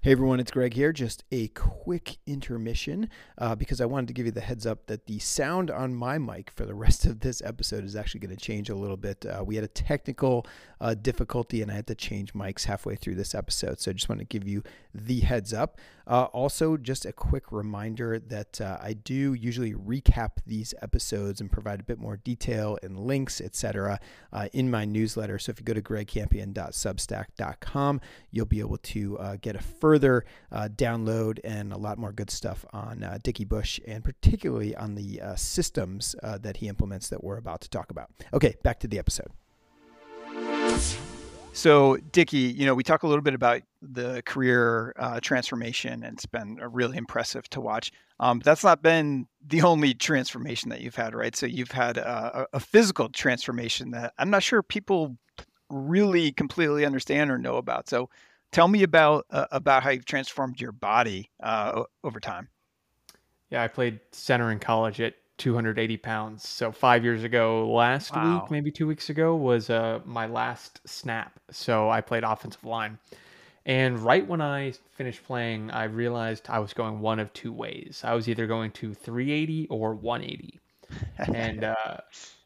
[0.00, 0.92] Hey everyone, it's Greg here.
[0.92, 5.06] Just a quick intermission uh, because I wanted to give you the heads up that
[5.06, 8.40] the sound on my mic for the rest of this episode is actually going to
[8.40, 9.26] change a little bit.
[9.26, 10.46] Uh, we had a technical
[10.80, 13.80] uh, difficulty and I had to change mics halfway through this episode.
[13.80, 14.62] So I just want to give you
[15.06, 15.78] the heads up.
[16.06, 21.52] Uh, also, just a quick reminder that uh, I do usually recap these episodes and
[21.52, 24.00] provide a bit more detail and links, etc.,
[24.32, 25.38] uh, in my newsletter.
[25.38, 31.74] So if you go to gregcampion.substack.com, you'll be able to get a further download and
[31.74, 36.68] a lot more good stuff on Dickie Bush and particularly on the systems that he
[36.68, 38.08] implements that we're about to talk about.
[38.32, 39.28] Okay, back to the episode.
[41.52, 46.14] So, Dickie, you know, we talk a little bit about the career uh, transformation, and
[46.14, 47.90] it's been really impressive to watch.
[48.20, 51.34] Um, but that's not been the only transformation that you've had, right?
[51.34, 55.16] So, you've had a, a physical transformation that I'm not sure people
[55.68, 57.88] really completely understand or know about.
[57.88, 58.08] So,
[58.52, 62.48] tell me about uh, about how you've transformed your body uh, over time.
[63.50, 66.46] Yeah, I played center in college at 280 pounds.
[66.46, 68.42] So five years ago, last wow.
[68.42, 71.38] week, maybe two weeks ago, was uh, my last snap.
[71.50, 72.98] So I played offensive line.
[73.64, 78.00] And right when I finished playing, I realized I was going one of two ways.
[78.04, 80.60] I was either going to 380 or 180.
[81.34, 81.98] and uh,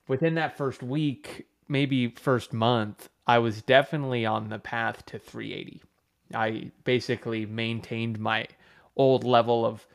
[0.09, 5.83] within that first week, maybe first month, I was definitely on the path to 380.
[6.35, 8.47] I basically maintained my
[8.97, 9.87] old level of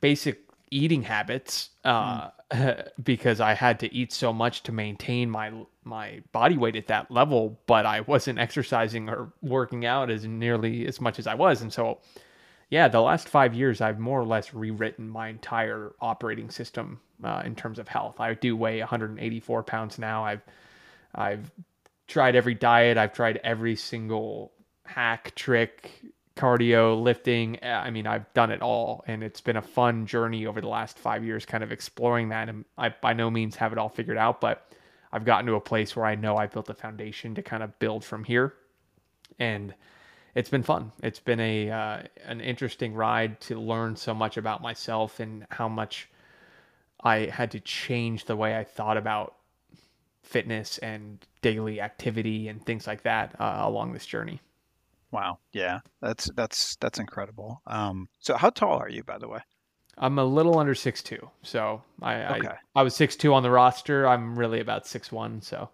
[0.00, 2.88] basic eating habits uh, mm.
[3.04, 5.52] because I had to eat so much to maintain my
[5.84, 10.86] my body weight at that level, but I wasn't exercising or working out as nearly
[10.86, 11.98] as much as I was, and so
[12.70, 17.42] yeah, the last five years I've more or less rewritten my entire operating system uh,
[17.44, 18.20] in terms of health.
[18.20, 20.24] I do weigh 184 pounds now.
[20.24, 20.42] I've
[21.14, 21.50] I've
[22.08, 22.98] tried every diet.
[22.98, 24.52] I've tried every single
[24.86, 26.02] hack trick
[26.36, 27.62] cardio, lifting.
[27.62, 30.68] Eh, I mean, I've done it all, and it's been a fun journey over the
[30.68, 32.48] last five years, kind of exploring that.
[32.48, 34.72] And I by no means have it all figured out, but
[35.12, 37.78] I've gotten to a place where I know I built a foundation to kind of
[37.78, 38.54] build from here,
[39.38, 39.74] and
[40.34, 40.92] it's been fun.
[41.02, 45.68] It's been a uh, an interesting ride to learn so much about myself and how
[45.68, 46.08] much
[47.02, 49.36] I had to change the way I thought about
[50.22, 54.40] fitness and daily activity and things like that uh, along this journey.
[55.14, 55.38] Wow.
[55.52, 55.78] Yeah.
[56.02, 57.62] That's that's that's incredible.
[57.68, 59.38] Um, so how tall are you, by the way?
[59.96, 62.48] I'm a little under six two, so I, Okay.
[62.48, 64.08] I I was six two on the roster.
[64.08, 65.70] I'm really about six one, so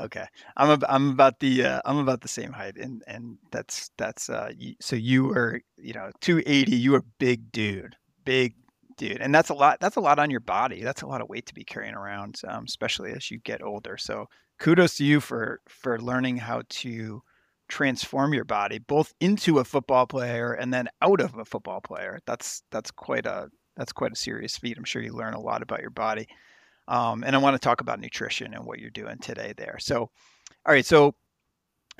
[0.00, 3.90] Okay, I'm ab- I'm about the uh, I'm about the same height, and and that's
[3.96, 6.76] that's uh y so you were you know 280.
[6.76, 8.54] You were big dude, big
[8.96, 9.78] dude, and that's a lot.
[9.80, 10.82] That's a lot on your body.
[10.82, 13.96] That's a lot of weight to be carrying around, um, especially as you get older.
[13.96, 14.26] So
[14.58, 17.22] kudos to you for for learning how to
[17.68, 22.20] transform your body both into a football player and then out of a football player.
[22.26, 24.78] That's that's quite a that's quite a serious feat.
[24.78, 26.28] I'm sure you learn a lot about your body.
[26.88, 29.76] Um, and I want to talk about nutrition and what you're doing today there.
[29.78, 30.10] So, all
[30.72, 30.86] right.
[30.86, 31.14] So,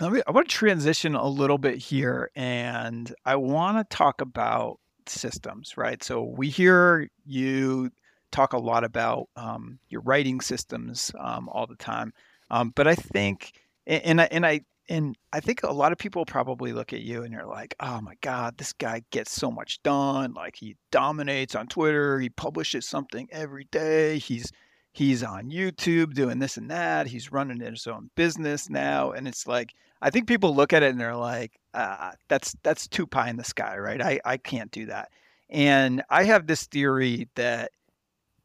[0.01, 4.79] me, I want to transition a little bit here and I want to talk about
[5.07, 6.03] systems, right?
[6.03, 7.91] So, we hear you
[8.31, 12.13] talk a lot about um, your writing systems um, all the time.
[12.51, 13.53] Um, but I think,
[13.87, 17.01] and, and I, and I, and I think a lot of people probably look at
[17.01, 20.33] you and you're like, oh my God, this guy gets so much done.
[20.35, 22.21] Like he dominates on Twitter.
[22.21, 24.19] He publishes something every day.
[24.19, 24.53] He's
[24.93, 27.09] he's on YouTube doing this and that.
[27.09, 29.11] He's running his own business now.
[29.11, 32.87] And it's like, I think people look at it and they're like, ah, that's that's
[32.87, 34.01] too pie in the sky, right?
[34.01, 35.11] I, I can't do that.
[35.51, 37.73] And I have this theory that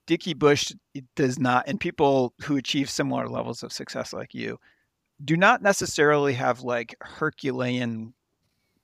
[0.08, 0.74] Dickie Bush
[1.16, 4.60] does not, and people who achieve similar levels of success like you
[5.24, 8.14] do not necessarily have like Herculean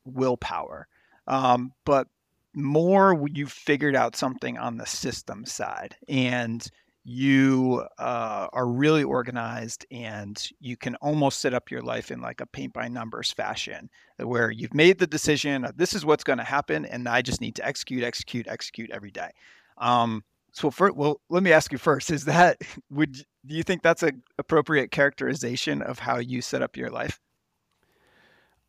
[0.05, 0.87] willpower,
[1.27, 2.07] um, but
[2.53, 6.67] more you've figured out something on the system side and
[7.03, 12.41] you uh, are really organized and you can almost set up your life in like
[12.41, 16.43] a paint by numbers fashion where you've made the decision this is what's going to
[16.43, 19.29] happen and i just need to execute execute execute every day.
[19.77, 20.23] Um,
[20.57, 22.57] so for, well let me ask you first is that
[22.89, 23.13] would
[23.45, 27.19] do you think that's an appropriate characterization of how you set up your life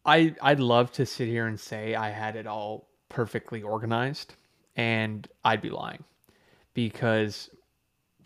[0.09, 4.35] I I'd love to sit here and say I had it all perfectly organized,
[4.75, 6.03] and I'd be lying
[6.73, 7.51] because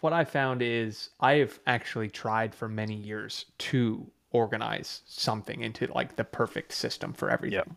[0.00, 5.86] what I found is I have actually tried for many years to organize something into
[5.92, 7.58] like the perfect system for everything.
[7.58, 7.70] Yep.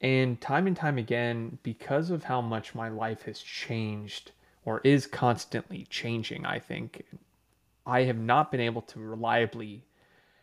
[0.00, 4.32] And time and time again, because of how much my life has changed
[4.64, 7.04] or is constantly changing, I think
[7.86, 9.84] I have not been able to reliably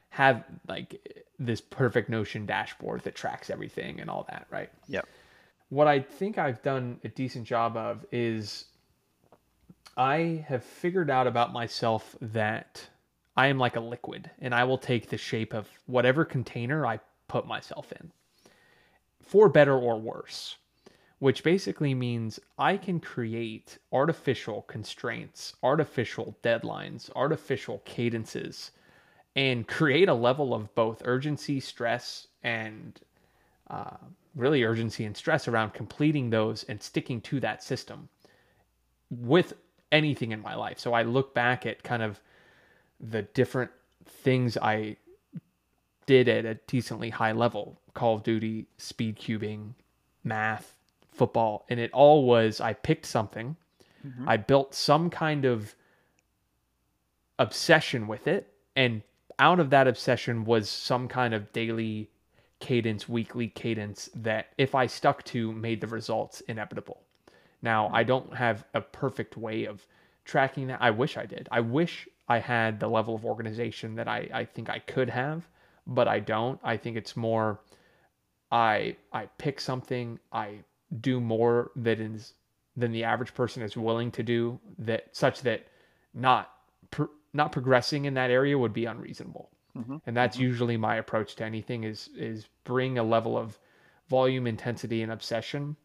[0.10, 4.70] have like this perfect notion dashboard that tracks everything and all that, right?
[4.88, 5.08] Yep.
[5.70, 8.66] What I think I've done a decent job of is
[9.96, 12.88] I have figured out about myself that
[13.38, 17.00] I am like a liquid and I will take the shape of whatever container I
[17.28, 18.12] put myself in
[19.22, 20.58] for better or worse,
[21.20, 28.72] which basically means I can create artificial constraints, artificial deadlines, artificial cadences,
[29.36, 33.00] and create a level of both urgency, stress, and
[33.70, 33.98] uh,
[34.36, 38.08] really urgency and stress around completing those and sticking to that system
[39.10, 39.54] with
[39.92, 40.80] anything in my life.
[40.80, 42.20] So I look back at kind of
[43.00, 43.72] the different
[44.06, 44.98] things I
[46.06, 49.74] did at a decently high level Call of Duty, speed cubing,
[50.24, 50.76] math,
[51.20, 53.56] football, and it all was I picked something,
[54.06, 54.28] Mhm.
[54.28, 55.76] I built some kind of
[57.38, 59.02] obsession with it, and
[59.38, 62.10] out of that obsession was some kind of daily
[62.60, 67.02] cadence, weekly cadence that if I stuck to made the results inevitable.
[67.62, 69.86] Now, I don't have a perfect way of
[70.26, 70.82] tracking that.
[70.82, 71.48] I wish I did.
[71.52, 75.48] I wish I had the level of organization that I, I think I could have,
[75.88, 76.60] but I don't.
[76.64, 77.60] I think it's more
[78.52, 80.60] I I pick something, I
[81.02, 82.34] do more that is
[82.76, 85.68] than the average person is willing to do that such that
[86.14, 86.52] not
[86.92, 89.50] pro- not progressing in that area would be unreasonable.
[89.78, 90.02] Mhm.
[90.08, 93.60] And that's usually my approach to anything is is bring a level of
[94.08, 95.76] volume, intensity and obsession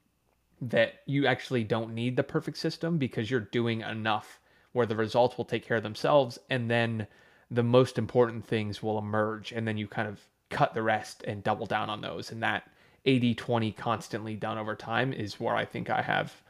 [0.60, 4.40] that you actually don't need the perfect system because you're doing enough
[4.72, 7.06] where the results will take care of themselves and then
[7.50, 11.42] the most important things will emerge and then you kind of cut the rest and
[11.42, 12.70] double down on those and that
[13.06, 16.42] 80-20 constantly done over time is where I think I have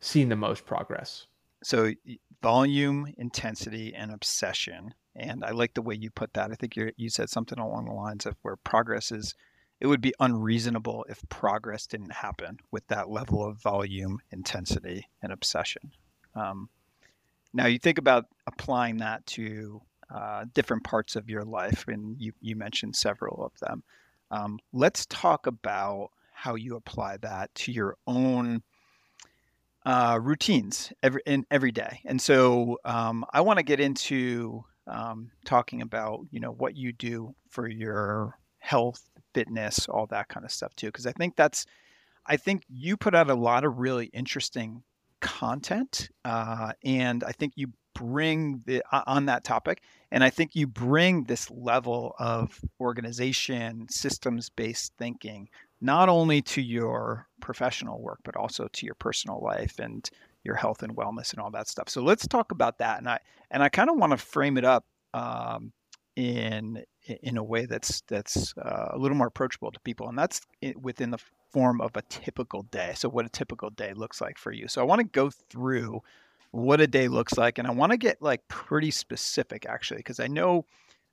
[0.00, 1.26] seen the most progress.
[1.62, 1.92] So
[2.42, 4.94] volume, intensity, and obsession.
[5.16, 6.50] And I like the way you put that.
[6.50, 9.34] I think you you said something along the lines of where progress is.
[9.80, 15.32] It would be unreasonable if progress didn't happen with that level of volume, intensity, and
[15.32, 15.92] obsession.
[16.34, 16.68] Um,
[17.52, 19.82] now you think about applying that to
[20.14, 23.82] uh, different parts of your life, and you you mentioned several of them.
[24.30, 28.62] Um, let's talk about how you apply that to your own
[29.86, 32.00] uh, routines every in every day.
[32.04, 36.92] And so um, I want to get into um, talking about you know what you
[36.92, 39.02] do for your health,
[39.34, 41.66] fitness, all that kind of stuff too, because I think that's
[42.26, 44.82] I think you put out a lot of really interesting
[45.20, 49.82] content, uh, and I think you bring the on that topic,
[50.14, 55.48] and I think you bring this level of organization, systems based thinking,
[55.80, 60.08] not only to your professional work but also to your personal life and
[60.44, 61.88] your health and wellness and all that stuff.
[61.88, 63.18] So let's talk about that, and I
[63.50, 64.84] and I kind of want to frame it up.
[65.12, 65.72] Um,
[66.16, 66.84] in
[67.22, 70.40] in a way that's that's uh, a little more approachable to people, and that's
[70.80, 71.18] within the
[71.52, 72.92] form of a typical day.
[72.94, 74.68] So, what a typical day looks like for you.
[74.68, 76.02] So, I want to go through
[76.54, 80.20] what a day looks like, and I want to get like pretty specific actually, because
[80.20, 80.66] I know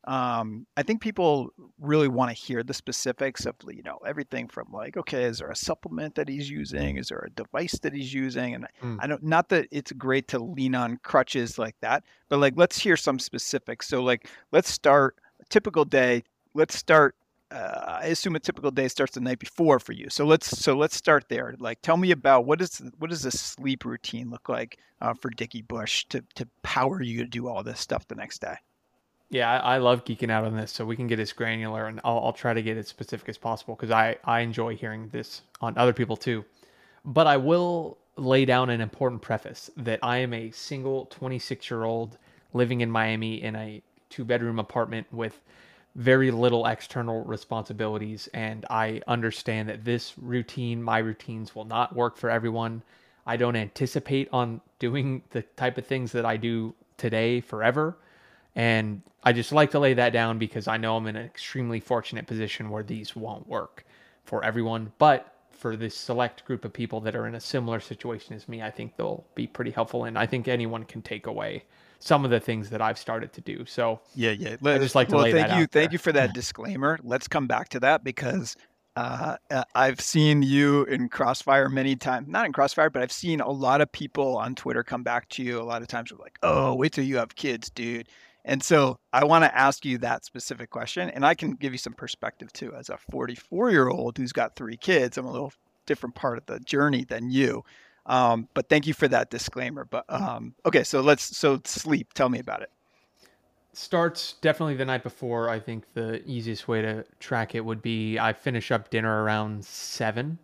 [0.05, 1.49] um, I think people
[1.79, 5.49] really want to hear the specifics of you know everything from like okay is there
[5.49, 6.97] a supplement that he's using?
[6.97, 8.55] Is there a device that he's using?
[8.55, 8.97] And mm.
[8.99, 12.79] I don't not that it's great to lean on crutches like that but like let's
[12.79, 13.87] hear some specifics.
[13.87, 16.23] So like let's start a typical day
[16.53, 17.15] let's start
[17.51, 20.09] uh, I assume a typical day starts the night before for you.
[20.09, 21.55] So let's so let's start there.
[21.59, 25.29] Like, tell me about what is what does a sleep routine look like uh, for
[25.29, 28.55] Dickie Bush to to power you to do all this stuff the next day.
[29.29, 32.01] Yeah, I, I, love geeking out on this, so we can get as granular, and
[32.03, 35.41] I'll, I'll try to get as specific as possible because I I enjoy hearing this
[35.61, 36.45] on other people too.
[37.05, 41.83] But I will lay down an important preface that I am a single 26 year
[41.83, 42.17] old
[42.53, 45.39] living in Miami in a two bedroom apartment with
[45.95, 52.17] very little external responsibilities, and I understand that this routine, my routines, will not work
[52.17, 52.81] for everyone.
[53.25, 57.97] I don't anticipate on doing the type of things that I do today forever
[58.55, 61.79] and I just like to lay that down because I know I'm in an extremely
[61.79, 63.85] fortunate position where these won't work
[64.25, 64.91] for everyone.
[64.97, 68.63] But for this select group of people that are in a similar situation as me,
[68.63, 70.05] I think they'll be pretty helpful.
[70.05, 71.63] And I think anyone can take away
[71.99, 73.63] some of the things that I've started to do.
[73.67, 74.55] So yeah, yeah.
[74.59, 76.97] Let's, I just like to well, lay thank that you, thank you for that disclaimer.
[77.03, 78.57] Let's come back to that because
[78.95, 82.27] uh, uh, I've seen you in Crossfire many times.
[82.27, 85.43] Not in Crossfire, but I've seen a lot of people on Twitter come back to
[85.43, 85.61] you.
[85.61, 88.09] A lot of times, we're like, "Oh, wait till you have kids, dude."
[88.43, 91.77] And so I want to ask you that specific question, and I can give you
[91.77, 92.73] some perspective too.
[92.75, 95.53] As a 44 year old who's got three kids, I'm a little
[95.85, 97.63] different part of the journey than you.
[98.07, 99.85] Um, but thank you for that disclaimer.
[99.85, 102.13] But um, okay, so let's so sleep.
[102.13, 102.71] Tell me about it.
[103.73, 105.49] Starts definitely the night before.
[105.49, 109.63] I think the easiest way to track it would be I finish up dinner around
[109.63, 110.39] seven.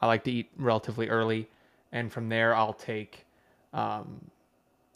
[0.00, 1.48] I like to eat relatively early,
[1.92, 3.24] and from there I'll take
[3.72, 4.20] um,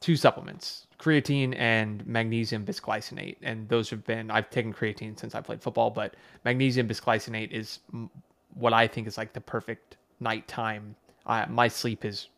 [0.00, 5.40] two supplements creatine and magnesium bisglycinate and those have been i've taken creatine since i
[5.40, 7.80] played football but magnesium bisglycinate is
[8.54, 10.94] what i think is like the perfect nighttime.
[11.26, 12.28] Uh, my sleep is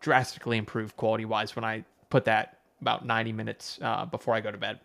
[0.00, 4.50] drastically improved quality wise when i put that about 90 minutes uh, before i go
[4.52, 4.78] to bed.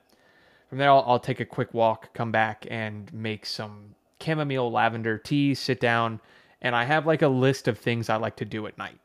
[0.69, 5.17] From there I'll, I'll take a quick walk come back and make some chamomile lavender
[5.17, 6.19] tea sit down
[6.61, 8.97] and i have like a list of things i like to do at night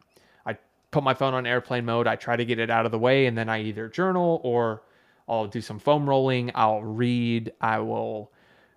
[0.96, 2.06] put my phone on airplane mode.
[2.06, 4.82] I try to get it out of the way, and then I either journal or
[5.28, 6.50] I'll do some foam rolling.
[6.54, 7.52] I'll read.
[7.60, 8.32] I will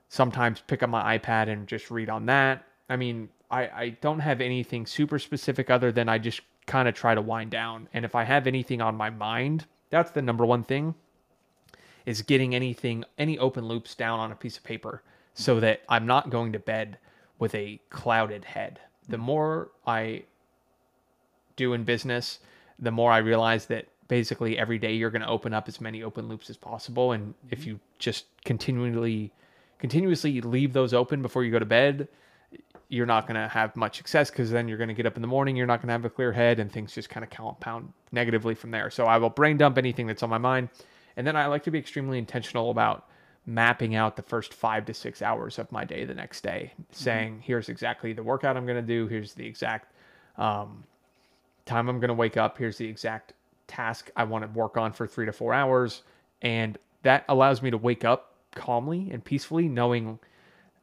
[0.09, 2.65] sometimes pick up my iPad and just read on that.
[2.89, 6.93] I mean, I, I don't have anything super specific other than I just kind of
[6.93, 7.87] try to wind down.
[7.93, 10.95] And if I have anything on my mind, that's the number one thing
[12.05, 15.03] is getting anything, any open loops down on a piece of paper
[15.35, 16.97] so that I'm not going to bed
[17.37, 18.81] with a clouded head.
[19.07, 20.23] The more I
[21.59, 22.39] do in business,
[22.79, 26.01] the more I realize that basically every day you're going to open up as many
[26.01, 27.11] open loops as possible.
[27.11, 29.31] And if you just continually,
[29.77, 32.07] continuously leave those open before you go to bed,
[32.87, 35.21] you're not going to have much success because then you're going to get up in
[35.21, 37.29] the morning, you're not going to have a clear head, and things just kind of
[37.29, 38.89] compound negatively from there.
[38.89, 40.69] So I will brain dump anything that's on my mind.
[41.15, 43.05] And then I like to be extremely intentional about
[43.45, 47.33] mapping out the first five to six hours of my day the next day, saying,
[47.33, 47.41] mm-hmm.
[47.41, 49.93] here's exactly the workout I'm going to do, here's the exact
[50.37, 50.83] um,
[51.69, 52.57] time I'm going to wake up.
[52.57, 53.33] Here's the exact
[53.67, 56.03] task I want to work on for three to four hours.
[56.41, 60.19] And that allows me to wake up calmly and peacefully, knowing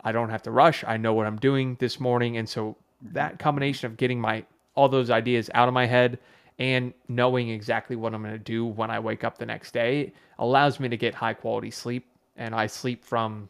[0.02, 0.84] I don't have to rush.
[0.86, 2.36] I know what I'm doing this morning.
[2.36, 2.76] And so
[3.12, 4.44] that combination of getting my
[4.74, 6.18] all those ideas out of my head
[6.58, 10.12] and knowing exactly what I'm going to do when I wake up the next day
[10.38, 12.06] allows me to get high quality sleep.
[12.36, 13.48] And I sleep from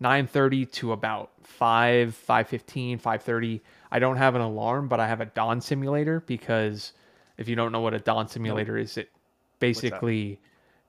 [0.00, 5.26] 9:30 to about 5, 5:15, 5:30 I don't have an alarm, but I have a
[5.26, 6.92] dawn simulator because
[7.38, 9.10] if you don't know what a dawn simulator is, it
[9.58, 10.40] basically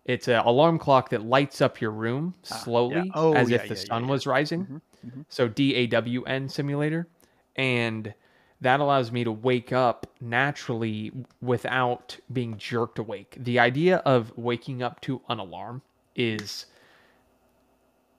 [0.05, 3.11] it's an alarm clock that lights up your room ah, slowly yeah.
[3.13, 4.63] oh, as yeah, if the yeah, sun was rising.
[4.63, 4.75] Mm-hmm,
[5.07, 5.21] mm-hmm.
[5.29, 7.07] So D A W N simulator,
[7.55, 8.13] and
[8.61, 11.11] that allows me to wake up naturally
[11.41, 13.37] without being jerked awake.
[13.39, 15.81] The idea of waking up to an alarm
[16.15, 16.65] is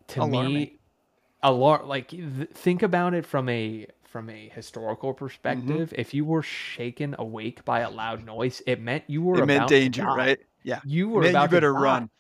[0.09, 0.55] to Alarming.
[0.55, 0.78] me
[1.42, 5.24] alarm like th- think about it from a from a historical mm-hmm.
[5.24, 9.42] perspective, if you were shaken awake by a loud noise, it meant you were It
[9.42, 10.38] about meant danger, right?
[10.62, 10.80] Yeah.
[10.84, 12.11] You were about you better to run.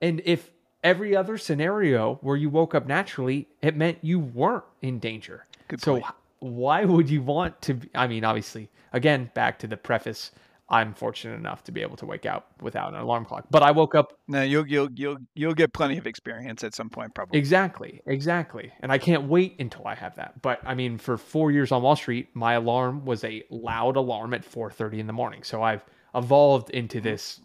[0.00, 0.50] And if
[0.82, 5.46] every other scenario where you woke up naturally, it meant you weren't in danger.
[5.68, 6.14] Good so point.
[6.40, 7.74] why would you want to?
[7.74, 10.30] Be, I mean, obviously, again, back to the preface.
[10.74, 13.70] I'm fortunate enough to be able to wake up without an alarm clock, but I
[13.70, 17.38] woke up No, you'll you'll you'll you'll get plenty of experience at some point, probably.
[17.38, 18.72] Exactly, exactly.
[18.80, 20.42] And I can't wait until I have that.
[20.42, 24.34] But I mean, for four years on Wall Street, my alarm was a loud alarm
[24.34, 25.44] at 4:30 in the morning.
[25.44, 25.84] So I've
[26.16, 27.40] evolved into this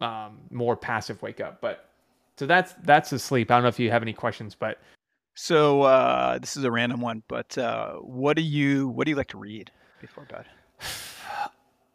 [0.00, 1.60] um, more passive wake up.
[1.60, 1.86] But
[2.38, 3.50] so that's that's the sleep.
[3.50, 4.78] I don't know if you have any questions, but
[5.34, 9.16] So uh, this is a random one, but uh, what do you what do you
[9.16, 9.70] like to read
[10.00, 10.46] before bed?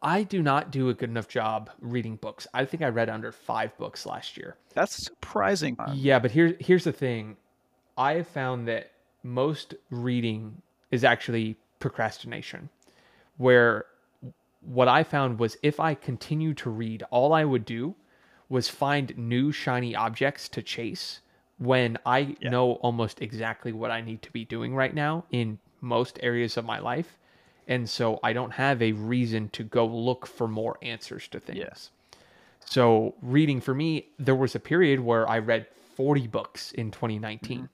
[0.02, 2.46] I do not do a good enough job reading books.
[2.52, 4.56] I think I read under five books last year.
[4.74, 5.76] That's surprising.
[5.94, 7.36] Yeah, but here's here's the thing.
[7.96, 8.92] I have found that
[9.22, 12.68] most reading is actually procrastination.
[13.38, 13.86] Where
[14.60, 17.94] what I found was if I continued to read, all I would do
[18.48, 21.20] was find new shiny objects to chase
[21.58, 26.18] when I know almost exactly what I need to be doing right now in most
[26.22, 27.18] areas of my life.
[27.66, 31.58] And so I don't have a reason to go look for more answers to things.
[31.58, 31.90] Yes.
[32.64, 37.58] So reading for me, there was a period where I read 40 books in 2019
[37.58, 37.66] mm-hmm.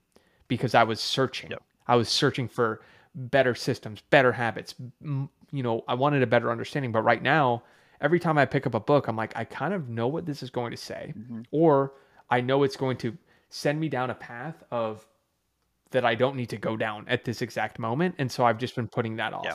[0.48, 1.50] because I was searching.
[1.50, 1.62] Yep.
[1.88, 2.82] I was searching for
[3.14, 4.74] better systems, better habits.
[5.00, 5.28] You
[5.62, 6.92] know, I wanted a better understanding.
[6.92, 7.62] But right now,
[8.00, 10.42] every time I pick up a book, I'm like, I kind of know what this
[10.42, 11.42] is going to say, mm-hmm.
[11.50, 11.92] or
[12.30, 13.16] I know it's going to
[13.50, 15.06] send me down a path of
[15.90, 18.14] that I don't need to go down at this exact moment.
[18.18, 19.44] And so I've just been putting that off.
[19.44, 19.54] Yeah.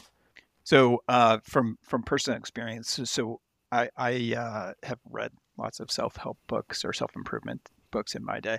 [0.67, 3.39] So uh, from from personal experience, so,
[3.71, 8.25] I I uh, have read lots of self help books or self improvement books in
[8.25, 8.57] my day,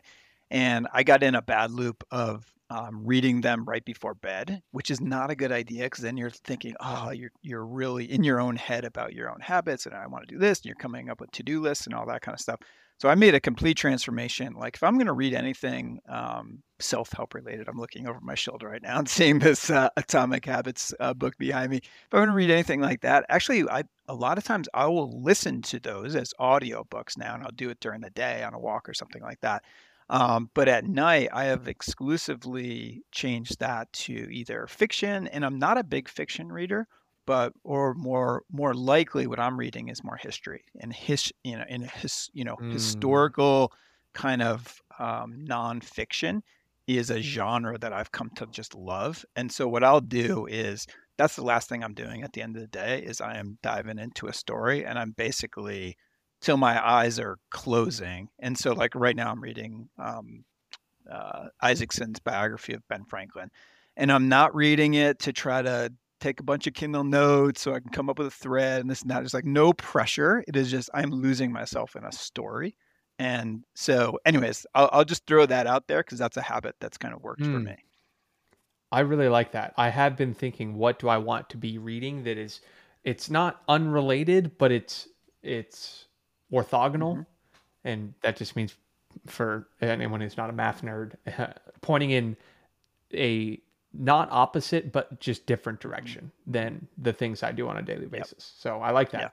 [0.50, 4.90] and I got in a bad loop of um, reading them right before bed, which
[4.90, 8.40] is not a good idea because then you're thinking, oh, you're you're really in your
[8.40, 11.10] own head about your own habits, and I want to do this, and you're coming
[11.10, 12.60] up with to do lists and all that kind of stuff.
[12.98, 14.54] So I made a complete transformation.
[14.54, 18.68] Like if I'm going to read anything um, self-help related, I'm looking over my shoulder
[18.68, 21.76] right now and seeing this uh, Atomic Habits uh, book behind me.
[21.78, 24.86] If I'm going to read anything like that, actually, I a lot of times I
[24.86, 28.42] will listen to those as audio books now, and I'll do it during the day
[28.42, 29.62] on a walk or something like that.
[30.10, 35.78] Um, but at night, I have exclusively changed that to either fiction, and I'm not
[35.78, 36.88] a big fiction reader,
[37.28, 41.66] but or more more likely what I'm reading is more history and his you know
[41.68, 42.70] in his you know Mm.
[42.70, 43.72] historical
[44.14, 46.40] kind of um, nonfiction
[46.86, 49.24] is a genre that I've come to just love.
[49.36, 50.86] And so what I'll do is
[51.18, 53.58] that's the last thing I'm doing at the end of the day is I am
[53.62, 55.98] diving into a story and I'm basically
[56.40, 58.30] till my eyes are closing.
[58.38, 60.44] And so like right now I'm reading um,
[61.10, 63.50] uh, Isaacson's biography of Ben Franklin,
[63.96, 67.74] and I'm not reading it to try to take a bunch of Kindle notes so
[67.74, 69.22] I can come up with a thread and this and that.
[69.24, 70.44] It's like no pressure.
[70.48, 72.76] It is just I'm losing myself in a story.
[73.18, 76.98] And so, anyways, I'll, I'll just throw that out there because that's a habit that's
[76.98, 77.64] kind of worked for Hmm.
[77.64, 77.76] me.
[78.90, 79.74] I really like that.
[79.76, 82.60] I have been thinking, what do I want to be reading that is,
[83.04, 85.08] it's not unrelated, but it's
[85.42, 86.08] it's
[86.52, 87.26] orthogonal, Mhm.
[87.84, 88.76] and that just means
[89.26, 91.16] for anyone who's not a math nerd,
[91.82, 92.36] pointing in
[93.14, 93.60] a
[93.92, 98.52] not opposite but just different direction than the things I do on a daily basis.
[98.58, 99.20] So I like that.
[99.20, 99.28] Yeah.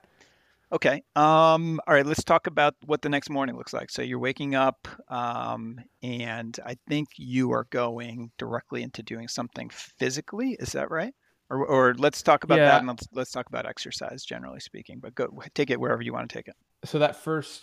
[0.72, 1.04] Okay.
[1.16, 2.06] Um, all right.
[2.06, 3.90] Let's talk about what the next morning looks like.
[3.92, 9.70] So you're waking up, um, and I think you are going directly into doing something
[9.70, 10.58] physically.
[10.60, 11.14] Is that right?
[11.52, 12.66] Or, or let's talk about Yeah.
[12.66, 15.00] that, and let's let's talk about exercise generally speaking.
[15.00, 16.56] But go take it wherever you want to take it.
[16.84, 17.62] so that first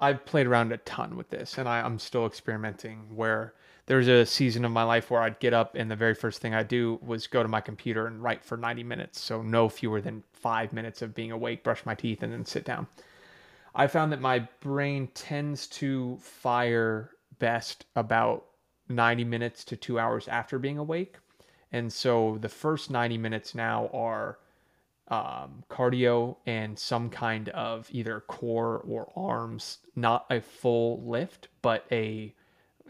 [0.00, 3.54] i've played around a ton with this and I, i'm still experimenting where
[3.86, 6.54] there's a season of my life where i'd get up and the very first thing
[6.54, 9.20] i do was go to my computer and write for 90 minutes.
[9.20, 12.64] So no fewer than five minutes of being awake brush my teeth and then sit
[12.64, 12.86] down.
[13.74, 18.44] I found that my brain tends to fire best about
[18.88, 21.16] 90 minutes to two hours after being awake.
[21.72, 24.38] And so the first 90 minutes now are
[25.08, 31.84] um, cardio and some kind of either core or arms, not a full lift, but
[31.90, 32.34] a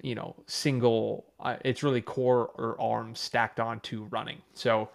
[0.03, 1.26] you know single.
[1.40, 4.38] Uh, it's really core or arms stacked onto running.
[4.55, 4.88] So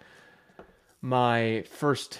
[1.02, 2.20] my first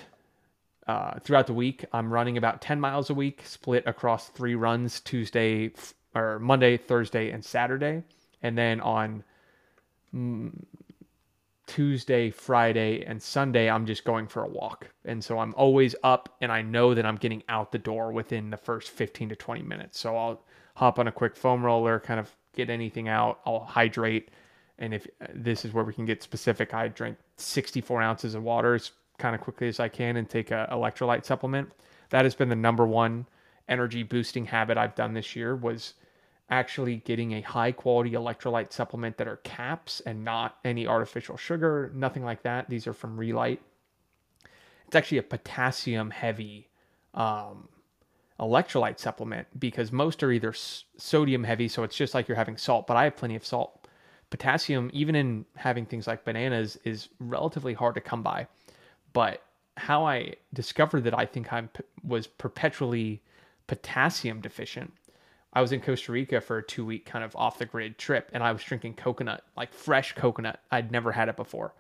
[0.90, 5.00] uh, throughout the week, I'm running about 10 miles a week, split across three runs
[5.02, 5.72] Tuesday
[6.16, 8.02] or Monday, Thursday, and Saturday.
[8.42, 9.24] And then on
[10.16, 10.52] mm,
[11.68, 14.88] Tuesday, Friday, and Sunday, I'm just going for a walk.
[15.06, 18.50] And so I'm always up and I know that I'm getting out the door within
[18.50, 20.00] the first 15 to 20 minutes.
[20.00, 20.42] So I'll
[20.76, 24.30] hop on a quick foam roller, kind of get anything out, I'll hydrate,
[24.78, 28.76] and if this is where we can get specific, I drink 64 ounces of water
[28.76, 31.72] as kind of quickly as I can and take a electrolyte supplement.
[32.10, 33.28] That has been the number one
[33.68, 35.94] energy boosting habit I've done this year was
[36.50, 41.92] actually getting a high quality electrolyte supplement that are caps and not any artificial sugar,
[41.94, 42.70] nothing like that.
[42.70, 43.62] These are from Re-Lyte.
[44.88, 46.70] It's actually a potassium heavy
[47.14, 47.70] um,
[48.40, 52.88] electrolyte supplement because most are either sodium heavy, so it's just like you're having salt,
[52.88, 53.88] but I have plenty of salt.
[54.30, 58.48] Potassium, even in having things like bananas, is relatively hard to come by.
[59.12, 59.42] But
[59.76, 61.68] how I discovered that I think I
[62.04, 63.22] was perpetually
[63.68, 64.94] potassium deficient.
[65.54, 68.30] I was in Costa Rica for a two week kind of off the grid trip
[68.34, 70.60] and I was drinking coconut, like fresh coconut.
[70.70, 71.74] I'd never had it before.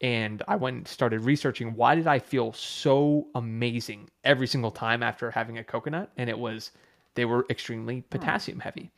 [0.00, 5.02] And I went and started researching why did I feel so amazing every single time
[5.02, 6.10] after having a coconut?
[6.16, 6.70] And it was
[7.14, 8.92] they were extremely potassium heavy.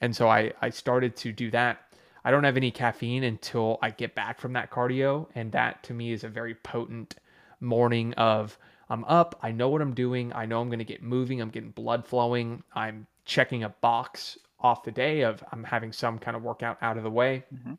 [0.00, 1.78] And so I, I started to do that.
[2.24, 5.26] I don't have any caffeine until I get back from that cardio.
[5.34, 7.16] And that to me is a very potent
[7.60, 8.58] morning of
[8.90, 11.48] I'm up, I know what I'm doing, I know I'm going to get moving, I'm
[11.48, 16.36] getting blood flowing, I'm checking a box off the day of I'm having some kind
[16.36, 17.44] of workout out of the way.
[17.54, 17.74] Mm-hmm.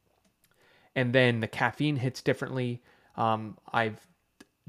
[0.95, 2.81] And then the caffeine hits differently.
[3.15, 3.99] Um, I've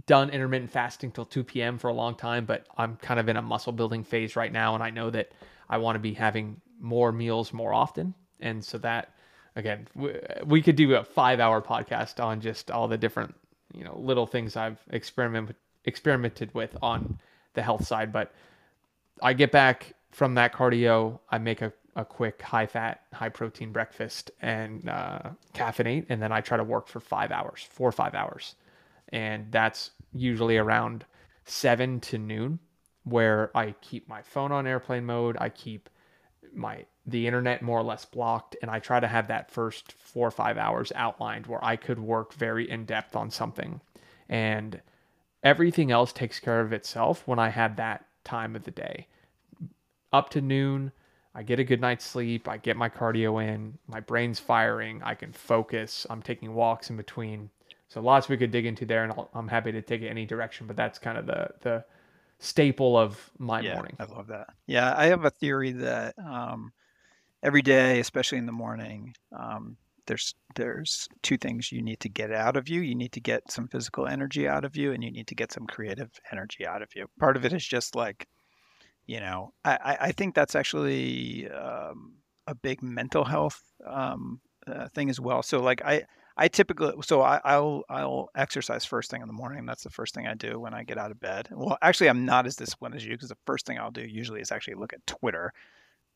[0.06, 1.78] done intermittent fasting till 2 p.m.
[1.78, 4.74] for a long time, but I'm kind of in a muscle building phase right now.
[4.74, 5.32] And I know that
[5.68, 8.14] I want to be having more meals more often.
[8.40, 9.14] And so that,
[9.56, 10.14] again, we,
[10.44, 13.34] we could do a five hour podcast on just all the different,
[13.72, 17.18] you know, little things I've experimented, experimented with on
[17.54, 18.12] the health side.
[18.12, 18.34] But
[19.22, 23.72] I get back from that cardio, I make a, a quick high fat, high protein
[23.72, 27.92] breakfast and uh, caffeinate, and then I try to work for five hours, four or
[27.92, 28.57] five hours.
[29.11, 31.05] And that's usually around
[31.45, 32.59] seven to noon,
[33.05, 35.36] where I keep my phone on airplane mode.
[35.38, 35.88] I keep
[36.53, 40.28] my the internet more or less blocked and I try to have that first 4
[40.28, 43.82] or 5 hours outlined where I could work very in depth on something
[44.28, 44.80] and
[45.42, 49.07] everything else takes care of itself when I have that time of the day
[50.14, 50.92] up to noon.
[51.35, 52.49] I get a good night's sleep.
[52.49, 53.76] I get my cardio in.
[53.89, 55.03] My brain's firing.
[55.03, 56.07] I can focus.
[56.09, 57.51] I'm taking walks in between.
[57.89, 60.26] So lots we could dig into there, and i am happy to take it any
[60.26, 60.66] direction.
[60.66, 61.85] But that's kind of the the
[62.39, 63.97] staple of my yeah, morning.
[63.99, 64.49] I love that.
[64.66, 66.72] Yeah, I have a theory that um,
[67.43, 69.76] every day, especially in the morning, um,
[70.07, 72.80] there's there's two things you need to get out of you.
[72.80, 75.53] You need to get some physical energy out of you, and you need to get
[75.53, 77.07] some creative energy out of you.
[77.18, 78.26] Part of it is just like
[79.07, 82.14] you know, I, I think that's actually um,
[82.46, 85.42] a big mental health um, uh, thing as well.
[85.42, 86.05] So like I,
[86.36, 89.66] I typically, so I, I'll, I'll exercise first thing in the morning.
[89.66, 91.48] That's the first thing I do when I get out of bed.
[91.52, 94.40] Well, actually I'm not as disciplined as you because the first thing I'll do usually
[94.40, 95.52] is actually look at Twitter.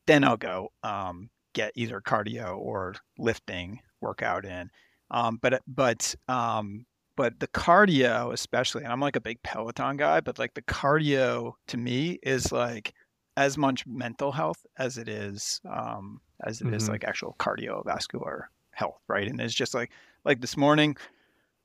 [0.07, 4.69] Then I'll go um, get either cardio or lifting workout in.
[5.11, 6.85] Um, but, but um,
[7.19, 11.51] but the cardio especially and i'm like a big peloton guy but like the cardio
[11.67, 12.93] to me is like
[13.35, 16.75] as much mental health as it is um, as it mm-hmm.
[16.75, 19.91] is like actual cardiovascular health right and it's just like
[20.23, 20.95] like this morning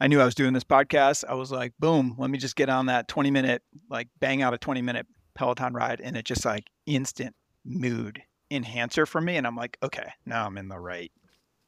[0.00, 2.68] i knew i was doing this podcast i was like boom let me just get
[2.68, 6.44] on that 20 minute like bang out a 20 minute peloton ride and it just
[6.44, 7.32] like instant
[7.64, 11.12] mood enhancer for me and i'm like okay now i'm in the right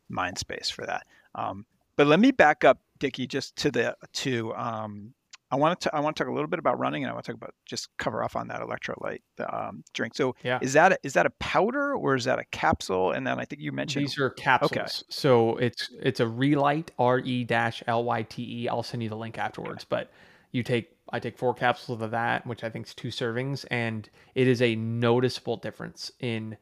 [0.08, 1.06] mind space for that
[1.36, 1.64] um,
[1.94, 5.14] but let me back up Dickie, just to the to um,
[5.50, 7.24] I want to I want to talk a little bit about running, and I want
[7.26, 10.14] to talk about just cover off on that electrolyte um, drink.
[10.16, 10.58] So, yeah.
[10.60, 13.12] is that a, is that a powder or is that a capsule?
[13.12, 14.72] And then I think you mentioned these are capsules.
[14.72, 14.86] Okay.
[15.08, 18.68] So it's it's a Re-Lyte R E dash L Y T E.
[18.68, 19.84] I'll send you the link afterwards.
[19.84, 19.86] Okay.
[19.88, 20.12] But
[20.50, 24.08] you take I take four capsules of that, which I think is two servings, and
[24.34, 26.56] it is a noticeable difference in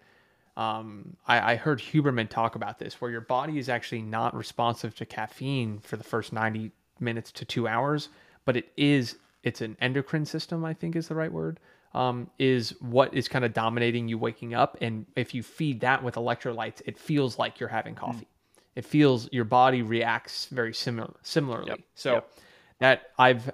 [0.56, 4.94] um, I, I, heard Huberman talk about this, where your body is actually not responsive
[4.96, 8.08] to caffeine for the first 90 minutes to two hours,
[8.44, 11.58] but it is, it's an endocrine system, I think is the right word,
[11.92, 14.76] um, is what is kind of dominating you waking up.
[14.80, 18.26] And if you feed that with electrolytes, it feels like you're having coffee.
[18.26, 18.60] Mm.
[18.76, 21.68] It feels your body reacts very similar, similarly.
[21.68, 21.80] Yep.
[21.96, 22.30] So yep.
[22.78, 23.50] that I've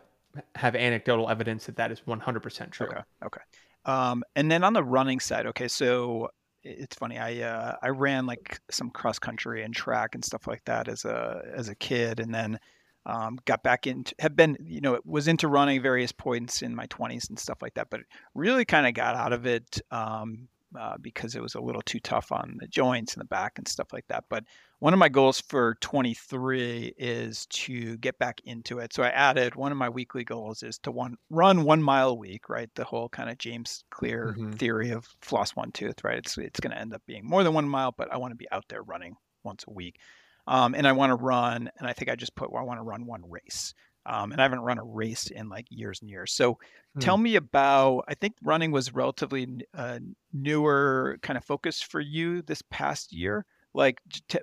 [0.55, 2.86] have anecdotal evidence that that is 100% true.
[2.86, 3.01] Okay.
[3.24, 3.40] Okay.
[3.84, 6.30] Um, and then on the running side, okay, so
[6.62, 7.18] it's funny.
[7.18, 11.04] I uh, I ran like some cross country and track and stuff like that as
[11.04, 12.58] a as a kid, and then
[13.06, 16.86] um, got back into have been you know was into running various points in my
[16.88, 18.00] 20s and stuff like that, but
[18.34, 20.48] really kind of got out of it um,
[20.79, 23.66] uh, because it was a little too tough on the joints and the back and
[23.66, 24.25] stuff like that.
[24.29, 24.45] But
[24.79, 28.93] one of my goals for 23 is to get back into it.
[28.93, 32.14] So I added one of my weekly goals is to one run one mile a
[32.14, 32.71] week, right?
[32.75, 34.53] The whole kind of James Clear mm-hmm.
[34.53, 36.18] theory of floss one tooth, right?
[36.18, 38.37] It's it's going to end up being more than one mile, but I want to
[38.37, 39.99] be out there running once a week.
[40.47, 42.79] um, and I want to run, and I think I just put well, I want
[42.79, 43.75] to run one race.
[44.11, 46.32] Um, and I haven't run a race in like years and years.
[46.32, 46.58] So
[46.94, 47.00] hmm.
[47.00, 50.00] tell me about, I think running was relatively uh,
[50.32, 53.46] newer kind of focus for you this past year.
[53.72, 54.40] Like, t-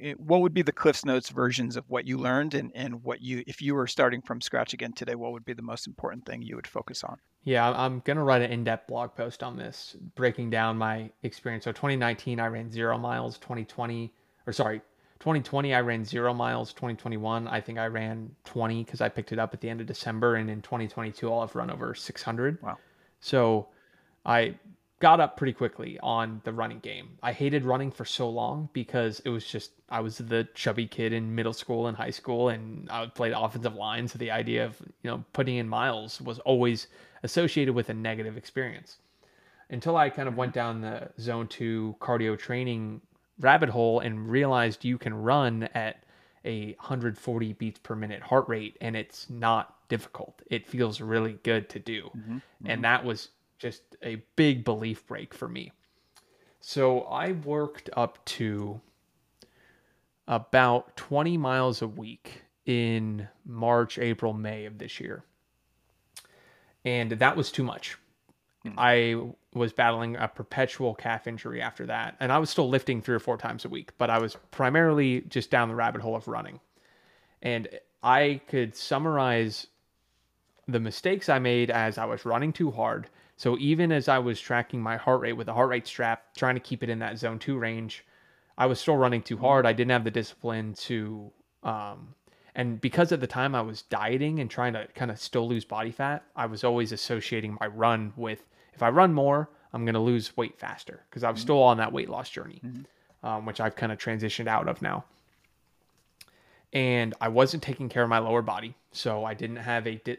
[0.00, 3.20] Eh, what would be the cliffs notes versions of what you learned and, and what
[3.20, 6.24] you if you were starting from scratch again today what would be the most important
[6.24, 9.56] thing you would focus on yeah i'm going to write an in-depth blog post on
[9.56, 14.12] this breaking down my experience so 2019 i ran zero miles 2020
[14.46, 14.80] or sorry
[15.20, 19.38] 2020 i ran zero miles 2021 i think i ran 20 because i picked it
[19.38, 22.76] up at the end of december and in 2022 i'll have run over 600 wow
[23.20, 23.68] so
[24.24, 24.54] i
[25.00, 27.18] got up pretty quickly on the running game.
[27.22, 31.12] I hated running for so long because it was just I was the chubby kid
[31.12, 34.80] in middle school and high school and I played offensive line so the idea of,
[35.02, 36.86] you know, putting in miles was always
[37.22, 38.98] associated with a negative experience.
[39.68, 43.00] Until I kind of went down the zone 2 cardio training
[43.40, 46.02] rabbit hole and realized you can run at
[46.44, 50.42] a 140 beats per minute heart rate and it's not difficult.
[50.46, 52.04] It feels really good to do.
[52.16, 52.66] Mm-hmm, mm-hmm.
[52.70, 55.72] And that was just a big belief break for me.
[56.60, 58.80] So I worked up to
[60.28, 65.24] about 20 miles a week in March, April, May of this year.
[66.84, 67.96] And that was too much.
[68.62, 68.70] Hmm.
[68.76, 69.22] I
[69.56, 72.16] was battling a perpetual calf injury after that.
[72.20, 75.22] And I was still lifting three or four times a week, but I was primarily
[75.22, 76.60] just down the rabbit hole of running.
[77.42, 77.68] And
[78.02, 79.66] I could summarize
[80.68, 84.40] the mistakes I made as I was running too hard so even as I was
[84.40, 87.18] tracking my heart rate with a heart rate strap, trying to keep it in that
[87.18, 88.04] zone two range,
[88.56, 89.66] I was still running too hard.
[89.66, 91.30] I didn't have the discipline to,
[91.62, 92.14] um,
[92.54, 95.66] and because at the time I was dieting and trying to kind of still lose
[95.66, 98.42] body fat, I was always associating my run with
[98.76, 101.40] if I run more, I'm going to lose weight faster because I'm mm-hmm.
[101.40, 103.26] still on that weight loss journey, mm-hmm.
[103.26, 105.04] um, which I've kind of transitioned out of now.
[106.72, 110.18] And I wasn't taking care of my lower body, so I didn't have a di-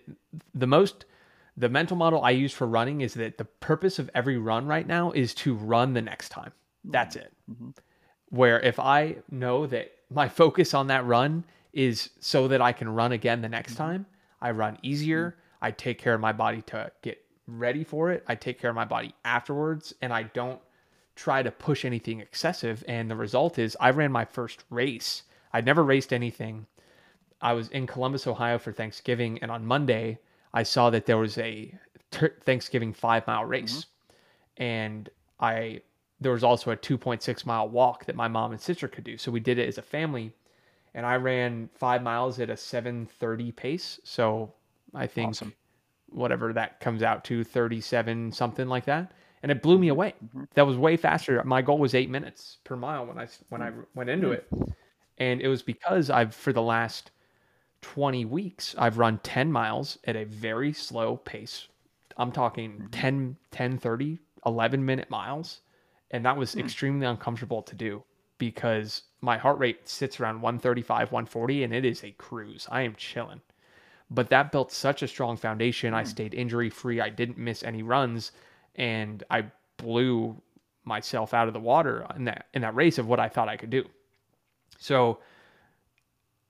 [0.55, 1.05] the most
[1.55, 4.85] the mental model I use for running is that the purpose of every run right
[4.85, 6.51] now is to run the next time.
[6.83, 7.33] That's it.
[7.51, 7.69] Mm-hmm.
[8.29, 11.43] Where if I know that my focus on that run
[11.73, 13.83] is so that I can run again the next mm-hmm.
[13.83, 14.05] time,
[14.41, 15.29] I run easier.
[15.29, 15.65] Mm-hmm.
[15.65, 18.23] I take care of my body to get ready for it.
[18.27, 20.59] I take care of my body afterwards and I don't
[21.15, 22.83] try to push anything excessive.
[22.87, 25.23] And the result is I ran my first race.
[25.53, 26.67] I'd never raced anything.
[27.41, 29.39] I was in Columbus, Ohio for Thanksgiving.
[29.41, 30.19] And on Monday,
[30.53, 31.73] I saw that there was a
[32.11, 34.63] Thanksgiving five mile race, mm-hmm.
[34.63, 35.81] and I
[36.19, 39.17] there was also a 2.6 mile walk that my mom and sister could do.
[39.17, 40.33] So we did it as a family,
[40.95, 43.99] and I ran five miles at a 7:30 pace.
[44.03, 44.53] So
[44.95, 45.53] I think awesome.
[46.09, 49.11] Whatever that comes out to 37 something like that,
[49.43, 50.13] and it blew me away.
[50.23, 50.43] Mm-hmm.
[50.53, 51.43] That was way faster.
[51.43, 54.63] My goal was eight minutes per mile when I when I went into mm-hmm.
[54.63, 54.75] it,
[55.17, 57.11] and it was because I've for the last
[57.81, 61.67] 20 weeks, I've run 10 miles at a very slow pace.
[62.17, 62.87] I'm talking mm-hmm.
[62.87, 65.61] 10, 10, 30, 11 minute miles.
[66.11, 66.61] And that was mm-hmm.
[66.61, 68.03] extremely uncomfortable to do
[68.37, 72.67] because my heart rate sits around 135, 140, and it is a cruise.
[72.71, 73.41] I am chilling.
[74.09, 75.89] But that built such a strong foundation.
[75.89, 75.99] Mm-hmm.
[75.99, 77.01] I stayed injury free.
[77.01, 78.31] I didn't miss any runs.
[78.75, 79.45] And I
[79.77, 80.41] blew
[80.85, 83.57] myself out of the water in that in that race of what I thought I
[83.57, 83.85] could do.
[84.79, 85.19] So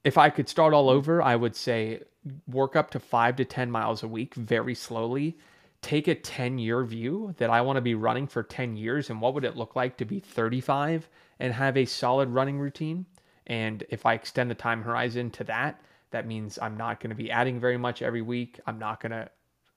[0.03, 2.01] if I could start all over, I would say
[2.47, 5.37] work up to five to 10 miles a week very slowly.
[5.81, 9.21] Take a 10 year view that I want to be running for 10 years and
[9.21, 13.05] what would it look like to be 35 and have a solid running routine.
[13.47, 15.81] And if I extend the time horizon to that,
[16.11, 18.59] that means I'm not going to be adding very much every week.
[18.65, 19.29] I'm not going to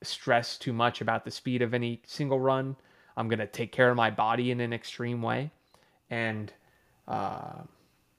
[0.03, 2.77] stress too much about the speed of any single run.
[3.17, 5.51] I'm going to take care of my body in an extreme way.
[6.09, 6.53] And,
[7.09, 7.63] uh,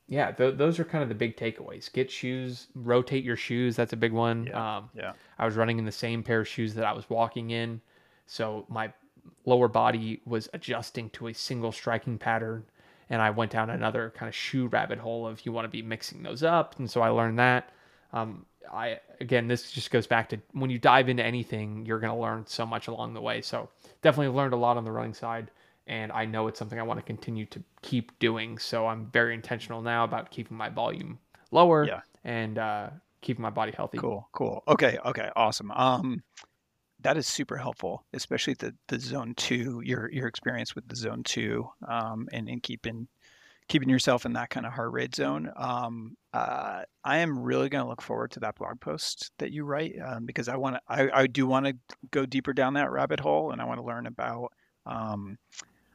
[0.07, 1.91] yeah, th- those are kind of the big takeaways.
[1.91, 3.77] Get shoes, rotate your shoes.
[3.77, 4.47] That's a big one.
[4.47, 5.13] Yeah, um, yeah.
[5.39, 7.79] I was running in the same pair of shoes that I was walking in,
[8.27, 8.91] so my
[9.45, 12.65] lower body was adjusting to a single striking pattern.
[13.09, 15.81] And I went down another kind of shoe rabbit hole of you want to be
[15.81, 17.69] mixing those up, and so I learned that.
[18.13, 22.13] Um, I again, this just goes back to when you dive into anything, you're going
[22.13, 23.41] to learn so much along the way.
[23.41, 23.69] So
[24.01, 25.51] definitely learned a lot on the running side
[25.87, 28.57] and I know it's something I want to continue to keep doing.
[28.57, 31.19] So I'm very intentional now about keeping my volume
[31.51, 32.01] lower yeah.
[32.23, 32.89] and uh,
[33.21, 33.97] keeping my body healthy.
[33.97, 34.63] Cool, cool.
[34.67, 35.71] Okay, okay, awesome.
[35.71, 36.23] Um,
[37.01, 39.81] that is super helpful, especially the the zone two.
[39.83, 43.07] Your your experience with the zone two, um, and and keeping
[43.71, 45.49] keeping yourself in that kind of heart rate zone.
[45.55, 49.63] Um, uh, I am really going to look forward to that blog post that you
[49.63, 50.81] write um, because I want to.
[50.89, 51.77] I, I do want to
[52.11, 54.51] go deeper down that rabbit hole, and I want to learn about
[54.85, 55.37] um,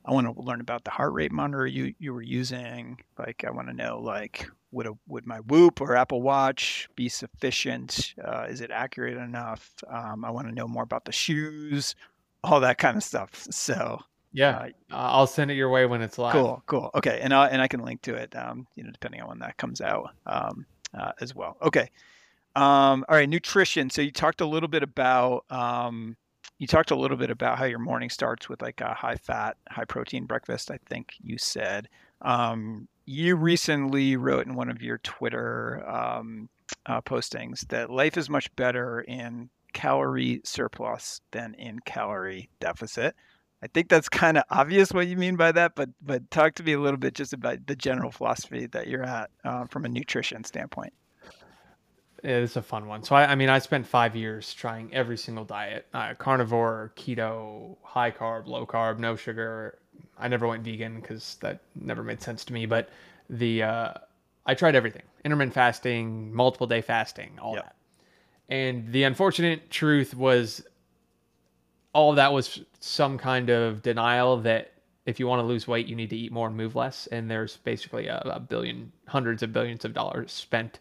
[0.07, 2.99] I want to learn about the heart rate monitor you you were using.
[3.19, 7.11] Like I want to know like would a, would my Whoop or Apple Watch be
[7.11, 8.15] sufficient?
[8.25, 9.71] Uh, is it accurate enough?
[9.87, 11.95] Um, I want to know more about the shoes,
[12.43, 13.47] all that kind of stuff.
[13.51, 14.01] So
[14.37, 16.33] yeah, uh, I'll send it your way when it's live.
[16.33, 16.91] Cool, cool.
[16.95, 18.37] Okay, and I and I can link to it.
[18.37, 21.57] Um, you know, depending on when that comes out, um, uh, as well.
[21.63, 21.89] Okay.
[22.55, 23.89] Um, all right, nutrition.
[23.89, 26.17] So you talked a little bit about um,
[26.59, 29.57] you talked a little bit about how your morning starts with like a high fat,
[29.71, 30.71] high protein breakfast.
[30.71, 31.89] I think you said.
[32.21, 36.51] Um, you recently wrote in one of your Twitter um,
[36.85, 43.15] uh, postings that life is much better in calorie surplus than in calorie deficit.
[43.67, 46.63] I think that's kind of obvious what you mean by that, but but talk to
[46.63, 49.89] me a little bit just about the general philosophy that you're at uh, from a
[49.89, 50.93] nutrition standpoint.
[52.23, 53.03] Yeah, it's a fun one.
[53.03, 57.77] So I, I mean, I spent five years trying every single diet: uh, carnivore, keto,
[57.83, 59.79] high carb, low carb, no sugar.
[60.17, 62.67] I never went vegan because that never made sense to me.
[62.67, 62.91] But
[63.29, 63.95] the uh,
[64.47, 67.65] I tried everything: intermittent fasting, multiple day fasting, all yep.
[67.65, 67.77] that.
[68.49, 70.65] And the unfortunate truth was,
[71.97, 74.75] all of that was some kind of denial that
[75.07, 77.07] if you want to lose weight, you need to eat more and move less.
[77.07, 80.79] And there's basically a, a billion, hundreds of billions of dollars spent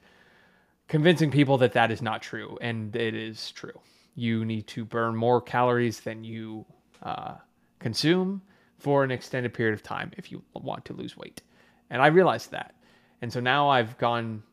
[0.89, 3.79] convincing people that that is not true, and it is true.
[4.15, 6.65] You need to burn more calories than you
[7.01, 7.35] uh,
[7.79, 8.41] consume
[8.77, 11.41] for an extended period of time if you want to lose weight.
[11.89, 12.75] And I realized that.
[13.21, 14.43] And so now I've gone,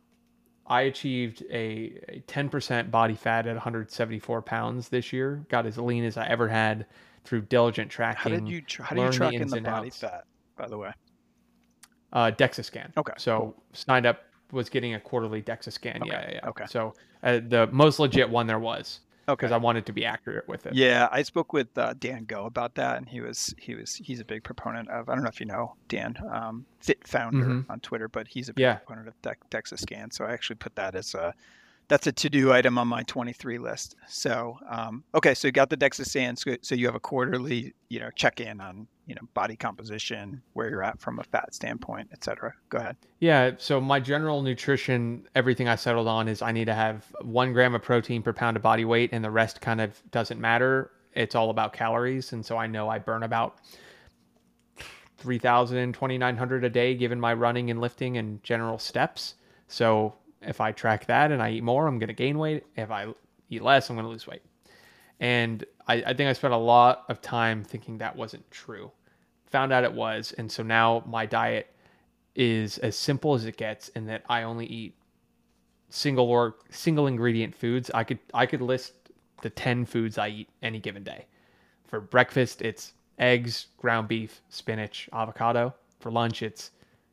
[0.67, 6.05] I achieved a, a 10% body fat at 174 pounds this year, got as lean
[6.05, 6.87] as I ever had
[7.25, 8.33] through diligent tracking.
[8.33, 9.99] How did you, how do you track in the body outs.
[9.99, 10.25] fat,
[10.57, 10.93] by the way?
[12.13, 12.93] Uh, DEXA scan.
[12.97, 13.15] Okay.
[13.17, 16.03] So signed up was getting a quarterly DEXA scan.
[16.03, 16.11] Okay.
[16.11, 16.49] Yeah, yeah, yeah.
[16.49, 16.65] Okay.
[16.69, 19.01] So uh, the most legit one there was.
[19.29, 19.47] Okay.
[19.47, 20.75] Because I wanted to be accurate with it.
[20.75, 24.21] Yeah, I spoke with uh, Dan Go about that, and he was he was he's
[24.21, 25.09] a big proponent of.
[25.09, 27.71] I don't know if you know Dan, um, Fit Founder mm-hmm.
[27.71, 28.75] on Twitter, but he's a big yeah.
[28.75, 30.11] proponent of De- DEXA scan.
[30.11, 31.35] So I actually put that as a
[31.89, 33.97] that's a to-do item on my 23 list.
[34.09, 36.37] So, um, okay, so you got the DEXA scan.
[36.37, 40.83] So, you have a quarterly, you know, check-in on, you know, body composition, where you're
[40.83, 42.55] at from a fat standpoint, et cetera.
[42.71, 42.97] Go ahead.
[43.21, 43.53] Yeah.
[43.59, 47.75] So my general nutrition, everything I settled on is I need to have one gram
[47.75, 50.93] of protein per pound of body weight, and the rest kind of doesn't matter.
[51.15, 53.59] It's all about calories, and so I know I burn about
[55.19, 59.35] 3,000, 2,900 a day, given my running and lifting and general steps.
[59.69, 60.15] So
[60.47, 62.65] if I track that and I eat more, I'm going to gain weight.
[62.77, 63.07] If I
[63.49, 64.43] eat less, I'm going to lose weight.
[65.21, 68.91] And I, I, think I spent a lot of time thinking that wasn't true.
[69.51, 70.33] Found out it was.
[70.39, 71.75] And so now my diet
[72.35, 74.97] is as simple as it gets in that I only eat
[75.91, 77.91] single or single ingredient foods.
[77.95, 78.95] I could I could list
[79.43, 81.27] the 10 foods I eat any given day.
[81.85, 85.75] For breakfast, it's eggs, ground beef, spinach, avocado.
[86.01, 86.71] For lunch, it's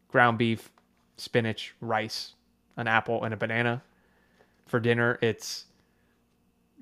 [0.08, 0.72] ground beef,
[1.18, 2.36] spinach, rice,
[2.80, 3.82] an apple, and a banana.
[4.66, 5.66] For dinner, it's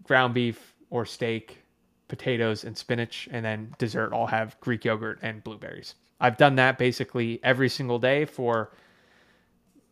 [0.03, 1.63] ground beef or steak,
[2.07, 3.27] potatoes, and spinach.
[3.31, 5.95] And then dessert, I'll have Greek yogurt and blueberries.
[6.19, 8.71] I've done that basically every single day for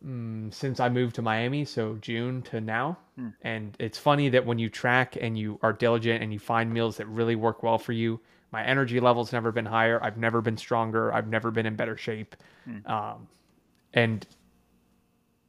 [0.04, 2.98] um, since I moved to Miami, so June to now.
[3.16, 3.28] Hmm.
[3.42, 6.96] And it's funny that when you track and you are diligent and you find meals
[6.98, 8.20] that really work well for you,
[8.52, 10.02] my energy level's never been higher.
[10.02, 11.12] I've never been stronger.
[11.12, 12.36] I've never been in better shape.
[12.64, 12.86] Hmm.
[12.86, 13.28] Um,
[13.94, 14.26] and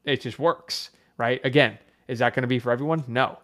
[0.08, 1.40] it just works, right?
[1.44, 1.78] Again,
[2.08, 3.04] is that going to be for everyone?
[3.08, 3.38] No.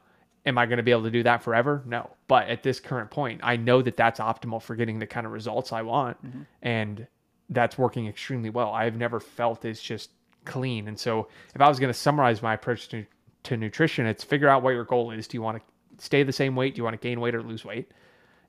[0.45, 1.83] Am I going to be able to do that forever?
[1.85, 2.09] No.
[2.27, 5.31] But at this current point, I know that that's optimal for getting the kind of
[5.31, 6.25] results I want.
[6.25, 6.41] Mm-hmm.
[6.61, 7.07] And
[7.49, 8.71] that's working extremely well.
[8.71, 10.09] I've never felt it's just
[10.45, 10.87] clean.
[10.87, 13.05] And so if I was going to summarize my approach to,
[13.43, 15.27] to nutrition, it's figure out what your goal is.
[15.27, 16.75] Do you want to stay the same weight?
[16.75, 17.91] Do you want to gain weight or lose weight?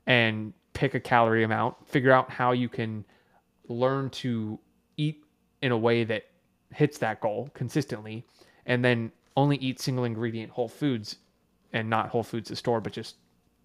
[0.06, 3.04] And pick a calorie amount, figure out how you can
[3.68, 4.58] learn to
[4.96, 5.24] eat
[5.62, 6.24] in a way that
[6.74, 8.24] hits that goal consistently,
[8.66, 11.16] and then only eat single ingredient whole foods
[11.72, 13.16] and not whole foods to store, but just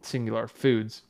[0.02, 1.04] singular foods,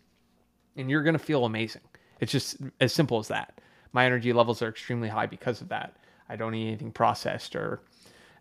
[0.75, 1.81] and you're going to feel amazing.
[2.19, 3.61] It's just as simple as that.
[3.93, 5.95] My energy levels are extremely high because of that.
[6.27, 7.81] I don't eat anything processed or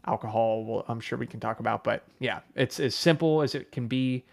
[0.06, 0.64] alcohol.
[0.64, 3.86] Well, I'm sure we can talk about, but yeah, it's as simple as it can
[3.86, 4.24] be.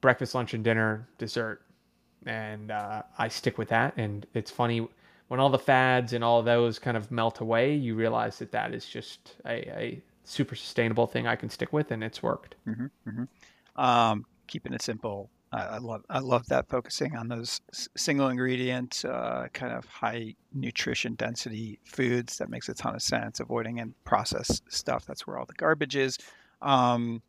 [0.00, 1.62] Breakfast, lunch, and dinner, dessert,
[2.24, 3.94] and uh, I stick with that.
[3.96, 4.88] And it's funny
[5.28, 8.74] when all the fads and all those kind of melt away, you realize that that
[8.74, 12.56] is just a, a super sustainable thing I can stick with, and it's worked.
[12.66, 13.80] Mm-hmm, mm-hmm.
[13.80, 15.30] Um, keeping it simple.
[15.52, 17.60] I, I, love I love that focusing on those
[17.96, 22.38] single ingredient, uh, kind of high nutrition density foods.
[22.38, 23.40] That makes a ton of sense.
[23.40, 25.06] Avoiding and processed stuff.
[25.06, 26.18] That's where all the garbage is.
[26.60, 27.22] Um,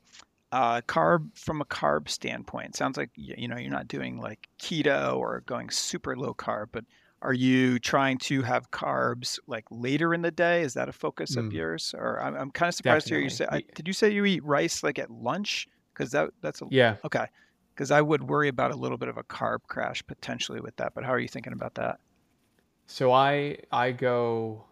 [0.52, 5.16] uh, carb from a carb standpoint sounds like you know you're not doing like keto
[5.16, 6.86] or going super low carb, but
[7.22, 10.62] are you trying to have carbs like later in the day?
[10.62, 11.52] Is that a focus of Mm.
[11.52, 11.94] yours?
[11.98, 13.48] Or I'm, I'm kind of surprised to hear you say.
[13.52, 15.68] I, did you say you eat rice like at lunch?
[15.94, 16.98] Because that that's a Yeah.
[17.06, 17.28] okay.
[17.76, 20.94] Because I would worry about a little bit of a carb crash potentially with that.
[20.96, 22.00] But how are you thinking about that?
[22.88, 24.66] So I I go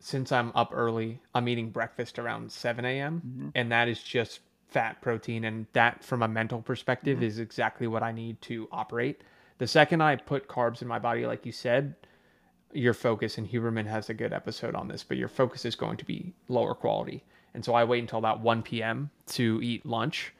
[0.00, 1.20] since I'm up early.
[1.34, 3.24] I'm eating breakfast around 7 a.m.
[3.24, 3.52] Mhm.
[3.54, 7.22] and that is just fat protein, and that from a mental perspective Mhm.
[7.22, 9.22] is exactly what I need to operate.
[9.60, 11.94] The second I put carbs in my body, like you said,
[12.72, 15.98] your focus and Huberman has a good episode on this, but your focus is going
[15.98, 17.22] to be lower quality.
[17.52, 19.10] And so I wait until about 1 p.m.
[19.32, 20.32] to eat lunch,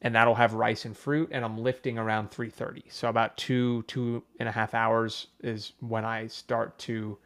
[0.00, 2.84] and that'll have rice and fruit, and I'm lifting around 3:30.
[2.90, 7.18] So about two two and a half hours is when I start to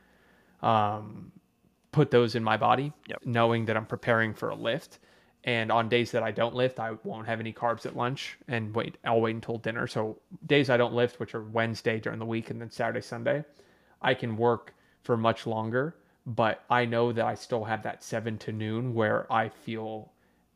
[0.62, 1.30] um,
[1.92, 3.20] put those in my body, Yep.
[3.24, 4.98] knowing that I'm preparing for a lift.
[5.46, 8.74] And on days that I don't lift, I won't have any carbs at lunch and
[8.74, 8.98] wait.
[9.04, 9.86] I'll wait until dinner.
[9.86, 13.44] So days I don't lift, which are Wednesday during the week and then Saturday, Sunday,
[14.02, 14.74] I can work
[15.04, 15.94] for much longer.
[16.26, 20.10] But I know that I still have that seven to noon where I feel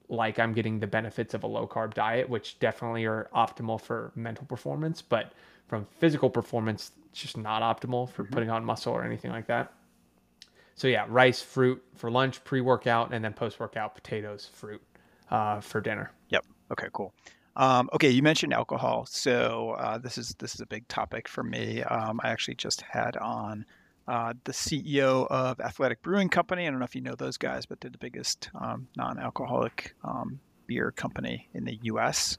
[0.08, 4.10] like I'm getting the benefits of a low carb diet, which definitely are optimal for
[4.16, 5.00] mental performance.
[5.00, 5.32] But
[5.68, 8.34] from physical performance, it's just not optimal for mm-hmm.
[8.34, 9.72] putting on muscle or anything like that.
[10.74, 14.82] So yeah, rice, fruit for lunch, pre-workout, and then post-workout potatoes, fruit
[15.30, 16.12] uh, for dinner.
[16.30, 16.44] Yep.
[16.72, 16.88] Okay.
[16.92, 17.12] Cool.
[17.56, 21.42] Um, okay, you mentioned alcohol, so uh, this is this is a big topic for
[21.42, 21.82] me.
[21.82, 23.66] Um, I actually just had on
[24.06, 26.66] uh, the CEO of Athletic Brewing Company.
[26.66, 30.40] I don't know if you know those guys, but they're the biggest um, non-alcoholic um,
[30.66, 32.38] beer company in the U.S.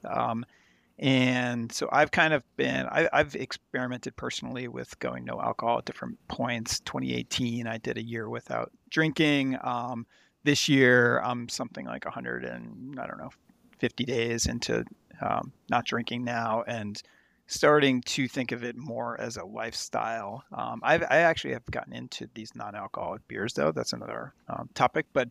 [0.98, 5.84] And so I've kind of been I, I've experimented personally with going no alcohol at
[5.84, 6.80] different points.
[6.80, 9.58] 2018, I did a year without drinking.
[9.62, 10.06] Um,
[10.44, 13.30] this year, I'm something like 100 and I don't know
[13.78, 14.84] 50 days into
[15.20, 17.00] um, not drinking now and
[17.46, 20.44] starting to think of it more as a lifestyle.
[20.52, 23.72] Um, I actually have gotten into these non-alcoholic beers though.
[23.72, 25.06] That's another um, topic.
[25.12, 25.28] But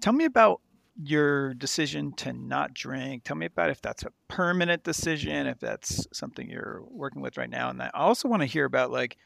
[0.00, 0.60] tell me about
[1.02, 3.24] your decision to not drink.
[3.24, 7.50] Tell me about if that's a permanent decision, if that's something you're working with right
[7.50, 7.70] now.
[7.70, 9.16] And I also want to hear about like,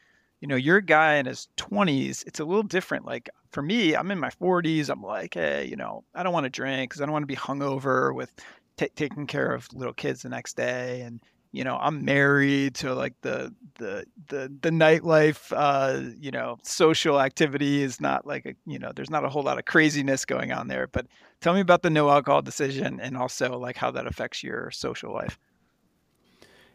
[0.41, 2.25] you know, you're a guy in his 20s.
[2.25, 3.05] It's a little different.
[3.05, 4.89] Like for me, I'm in my 40s.
[4.89, 7.27] I'm like, hey, you know, I don't want to drink because I don't want to
[7.27, 8.31] be hungover with
[8.77, 11.01] t- taking care of little kids the next day.
[11.01, 15.51] And you know, I'm married to like the the the the nightlife.
[15.55, 19.43] Uh, you know, social activity is not like a you know, there's not a whole
[19.43, 20.87] lot of craziness going on there.
[20.87, 21.07] But
[21.41, 25.11] tell me about the no alcohol decision and also like how that affects your social
[25.13, 25.39] life.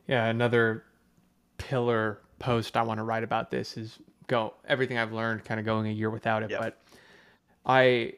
[0.07, 0.85] Yeah, another
[1.59, 5.67] pillar post I want to write about this is go everything I've learned kind of
[5.67, 6.61] going a year without it, Yep.
[6.61, 6.81] but
[7.65, 8.15] I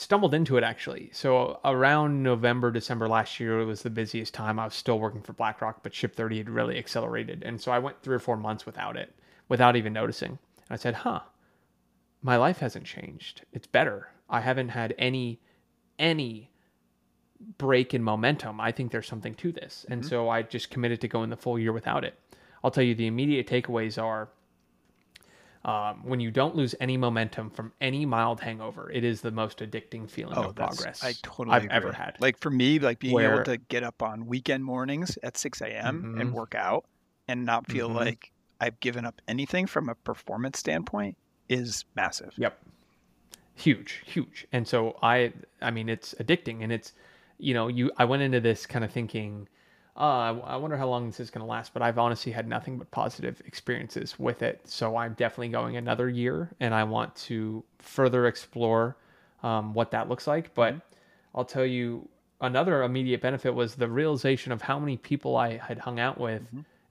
[0.00, 1.10] stumbled into it actually.
[1.12, 4.58] So around November, December last year, it was the busiest time.
[4.58, 7.42] I was still working for BlackRock, but Ship 30 had really accelerated.
[7.44, 9.14] And so I went three or four months without it,
[9.48, 10.30] without even noticing.
[10.30, 11.20] And I said, huh,
[12.22, 13.42] my life hasn't changed.
[13.52, 14.08] It's better.
[14.28, 15.40] I haven't had any,
[15.98, 16.50] any
[17.58, 18.60] break in momentum.
[18.60, 19.86] I think there's something to this.
[19.88, 20.08] And mm-hmm.
[20.08, 22.18] so I just committed to going the full year without it.
[22.64, 24.28] I'll tell you the immediate takeaways are
[25.66, 29.58] um, when you don't lose any momentum from any mild hangover, it is the most
[29.58, 31.76] addicting feeling of Oh, that's- progress I totally I've agree.
[31.76, 32.16] ever had.
[32.20, 35.60] Like for me, like being Where- able to get up on weekend mornings at 6
[35.60, 36.16] a.m.
[36.20, 36.32] and Mhm.
[36.34, 36.84] work out
[37.26, 37.94] and not feel Mhm.
[37.96, 41.16] like I've given up anything from a performance standpoint
[41.48, 42.32] is massive.
[42.36, 42.58] Yep.
[43.54, 44.46] Huge, huge.
[44.52, 46.92] And so I I mean it's addicting and it's
[47.38, 49.48] you know, you I went into this kind of thinking
[49.96, 52.46] uh, I, I wonder how long this is going to last, but I've honestly had
[52.48, 54.60] nothing but positive experiences with it.
[54.64, 58.96] So I'm definitely going another year, and I want to further explore
[59.42, 60.54] um, what that looks like.
[60.54, 60.74] But
[61.34, 62.08] I'll tell you,
[62.40, 66.42] another immediate benefit was the realization of how many people I had hung out with,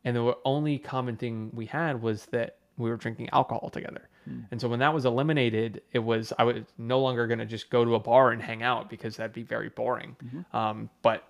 [0.03, 4.09] and the only common thing we had was that we were drinking alcohol together.
[4.49, 7.69] And so when that was eliminated, it was I was no longer going to just
[7.69, 10.15] go to a bar and hang out because that'd be very boring.
[10.53, 11.27] Um, but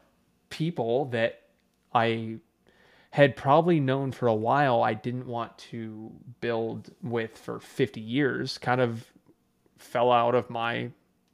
[0.50, 1.42] people that
[1.96, 2.36] I
[3.12, 8.58] had probably known for a while I didn't want to build with for 50 years
[8.58, 9.06] kind of
[9.78, 10.92] fell out of my,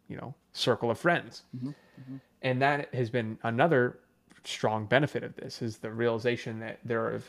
[0.07, 1.41] you know, circle of friends.
[1.57, 2.15] Mm-hmm, mm-hmm.
[2.43, 3.97] And that has been another
[4.43, 7.21] strong benefit of this is the realization that there are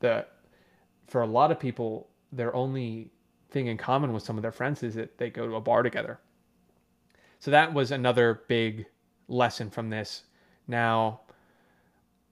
[0.00, 0.26] the
[1.06, 3.10] for a lot of people their only
[3.50, 5.82] thing in common with some of their friends is that they go to a bar
[5.84, 6.18] together.
[7.38, 8.86] So that was another big
[9.28, 10.24] lesson from this.
[10.66, 11.20] Now,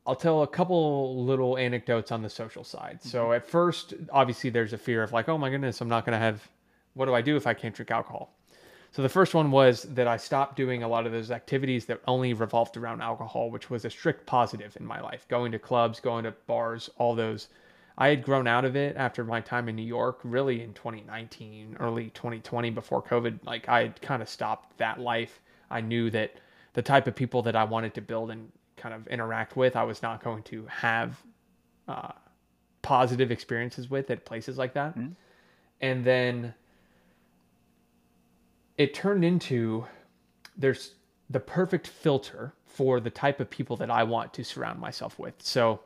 [0.07, 3.03] I'll tell a couple little anecdotes on the social side.
[3.03, 3.34] So mm-hmm.
[3.34, 6.18] at first, obviously, there's a fear of like, oh my goodness, I'm not going to
[6.18, 6.48] have.
[6.94, 8.34] What do I do if I can't drink alcohol?
[8.90, 12.03] So the first one was that I stopped doing a lot of those activities that
[12.07, 15.26] only revolved around alcohol, which was a strict positive in my life.
[15.28, 17.48] Going to clubs, going to bars, all those.
[17.96, 21.76] I had grown out of it after my time in New York, really in 2019,
[21.80, 23.38] early 2020, before COVID.
[23.46, 25.40] Like I had kind of stopped that life.
[25.70, 26.34] I knew that
[26.74, 28.50] the type of people that I wanted to build and
[28.83, 31.22] kind of interact with, I was not going to have
[31.87, 32.12] uh,
[32.83, 34.99] positive experiences with at places like that.
[34.99, 35.14] Mhm.
[35.80, 36.55] And then
[38.76, 39.87] it turned into
[40.57, 40.95] there's
[41.30, 45.35] the perfect filter for the type of people that I want to surround myself with.
[45.39, 45.80] So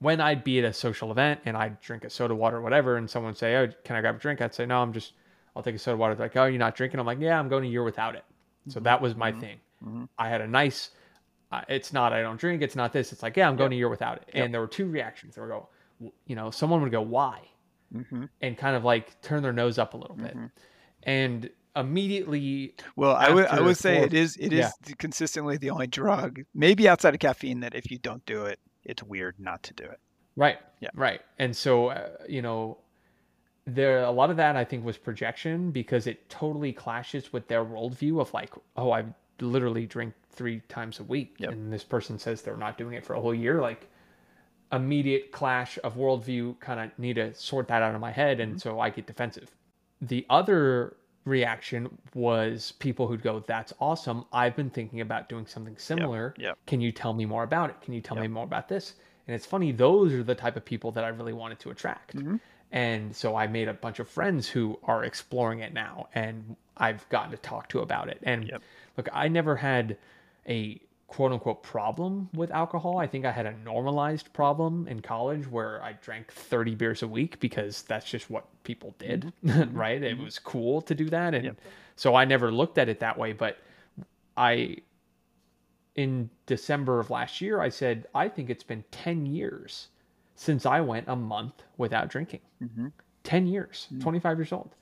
[0.00, 2.96] when I'd be at a social event and I'd drink a soda water or whatever,
[2.96, 5.12] and someone say, "Oh, can I grab a drink?" I'd say, "No, I'm just
[5.54, 7.48] I'll take a soda water." They're like, "Oh, you're not drinking?" I'm like, "Yeah, I'm
[7.48, 8.24] going a year without it."
[8.68, 9.60] So that was my thing.
[9.84, 10.08] Mhm.
[10.18, 10.90] I had a nice.
[11.52, 12.62] Uh, it's not I don't drink.
[12.62, 13.12] It's not this.
[13.12, 14.30] It's like yeah, I'm going a year without it.
[14.34, 14.44] Yep.
[14.44, 15.34] And there were two reactions.
[15.34, 15.68] They would go,
[16.26, 17.40] you know, someone would go, "Why?"
[17.92, 20.36] hmm and kind of like turn their nose up a little bit.
[20.36, 20.50] Mhm.
[21.02, 24.94] And immediately, Well, I would I would say it is it is yeah.
[24.98, 29.02] consistently the only drug, maybe outside of caffeine, that if you don't do it, it's
[29.02, 29.98] weird not to do it.
[30.36, 30.90] right, Yeah.
[30.94, 31.20] right.
[31.38, 32.78] And so, uh, you know,
[33.66, 37.64] there a lot of that I think was projection because it totally clashes with their
[37.64, 39.04] worldview of like, oh, I
[39.42, 41.52] literally drink three times a week, Yep.
[41.52, 43.88] and this person says they're not doing it for a whole year, like.
[44.72, 48.60] Immediate clash of worldview, kind of need to sort that out of my head, and
[48.60, 49.50] so I get defensive.
[50.00, 54.26] The other reaction was people who'd go, That's awesome.
[54.32, 56.34] I've been thinking about doing something similar.
[56.38, 56.56] yep.
[56.68, 57.80] Can you tell me more about it?
[57.80, 58.22] Can you tell Yep.
[58.22, 58.94] me more about this?
[59.26, 62.14] And it's funny, those are the type of people that I really wanted to attract.
[62.16, 62.38] Mhm.
[62.70, 67.08] And so I made a bunch of friends who are exploring it now, and I've
[67.08, 68.18] gotten to talk to about it.
[68.22, 68.62] And Yep.
[69.00, 69.96] Look, I never had
[70.46, 72.98] a quote unquote problem with alcohol.
[72.98, 77.08] I think I had a normalized problem in college where I drank 30 beers a
[77.08, 79.50] week because that's just what people did, mm-hmm.
[79.62, 79.76] Mm-hmm.
[79.78, 80.02] right?
[80.02, 80.24] It mm-hmm.
[80.24, 81.34] was cool to do that.
[81.34, 81.56] And Yep.
[81.96, 83.32] so I never looked at it that way.
[83.32, 83.56] But
[84.36, 84.76] I,
[85.94, 89.88] in December of last year, I said, I think it's been 10 years
[90.34, 92.40] since I went a month without drinking.
[92.58, 92.88] hmm
[93.22, 94.74] 10 years, 25 years old.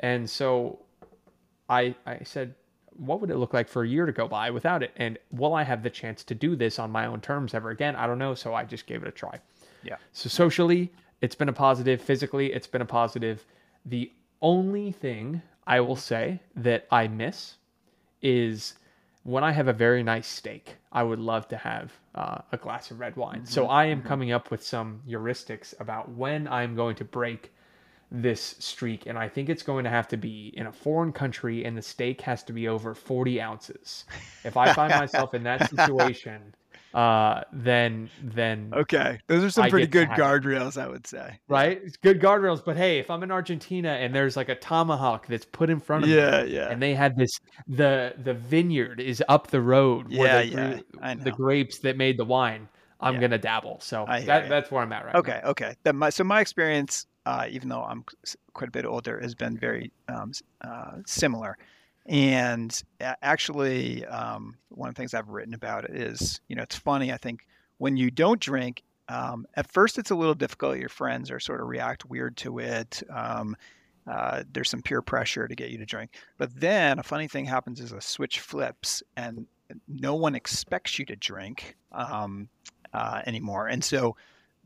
[0.00, 0.80] And so
[1.68, 2.54] I I said,
[2.98, 4.92] what would it look like for a year to go by without it?
[4.96, 7.96] And will I have the chance to do this on my own terms ever again?
[7.96, 8.34] I don't know.
[8.34, 9.38] So I just gave it a try.
[9.82, 9.96] Yeah.
[10.12, 12.00] So socially, it's been a positive.
[12.00, 13.44] Physically, it's been a positive.
[13.84, 14.10] The
[14.42, 17.56] only thing I will say that I miss
[18.22, 18.74] is
[19.22, 22.90] when I have a very nice steak, I would love to have uh, a glass
[22.90, 23.44] of red wine.
[23.44, 27.52] So I am coming up with some heuristics about when I'm going to break
[28.10, 29.06] this streak.
[29.06, 31.82] And I think it's going to have to be in a foreign country and the
[31.82, 34.04] steak has to be over 40 ounces.
[34.44, 36.54] If I find myself in that situation,
[36.94, 41.38] uh, then, then, Okay, those are some I pretty good guardrails, I would say.
[41.48, 41.80] right?
[41.84, 42.64] It's good guardrails.
[42.64, 46.04] But hey, if I'm in Argentina and there's like a tomahawk that's put in front
[46.04, 46.70] of me, Yeah, yeah.
[46.70, 47.30] and they had this
[47.66, 52.18] the the vineyard is up the road where Yeah, the, yeah, the grapes that made
[52.18, 52.68] the wine
[53.00, 53.20] i'm Yeah.
[53.20, 55.20] gonna dabble so that, that's where i'm at right now.
[55.20, 55.74] Okay, okay.
[55.82, 58.04] That my, so my experience, uh, even though I'm
[58.54, 61.58] quite a bit older, has been very um, uh, similar.
[62.06, 67.12] And actually, um, one of the things I've written about is, you know, it's funny.
[67.12, 67.46] I think
[67.78, 70.78] when you don't drink, um, at first it's a little difficult.
[70.78, 73.02] Your friends are sort of react weird to it.
[73.10, 73.56] Um,
[74.06, 76.14] uh, there's some peer pressure to get you to drink.
[76.38, 79.46] But then a funny thing happens is a switch flips and
[79.88, 82.48] no one expects you to drink um,
[82.92, 83.66] uh, anymore.
[83.66, 84.16] And so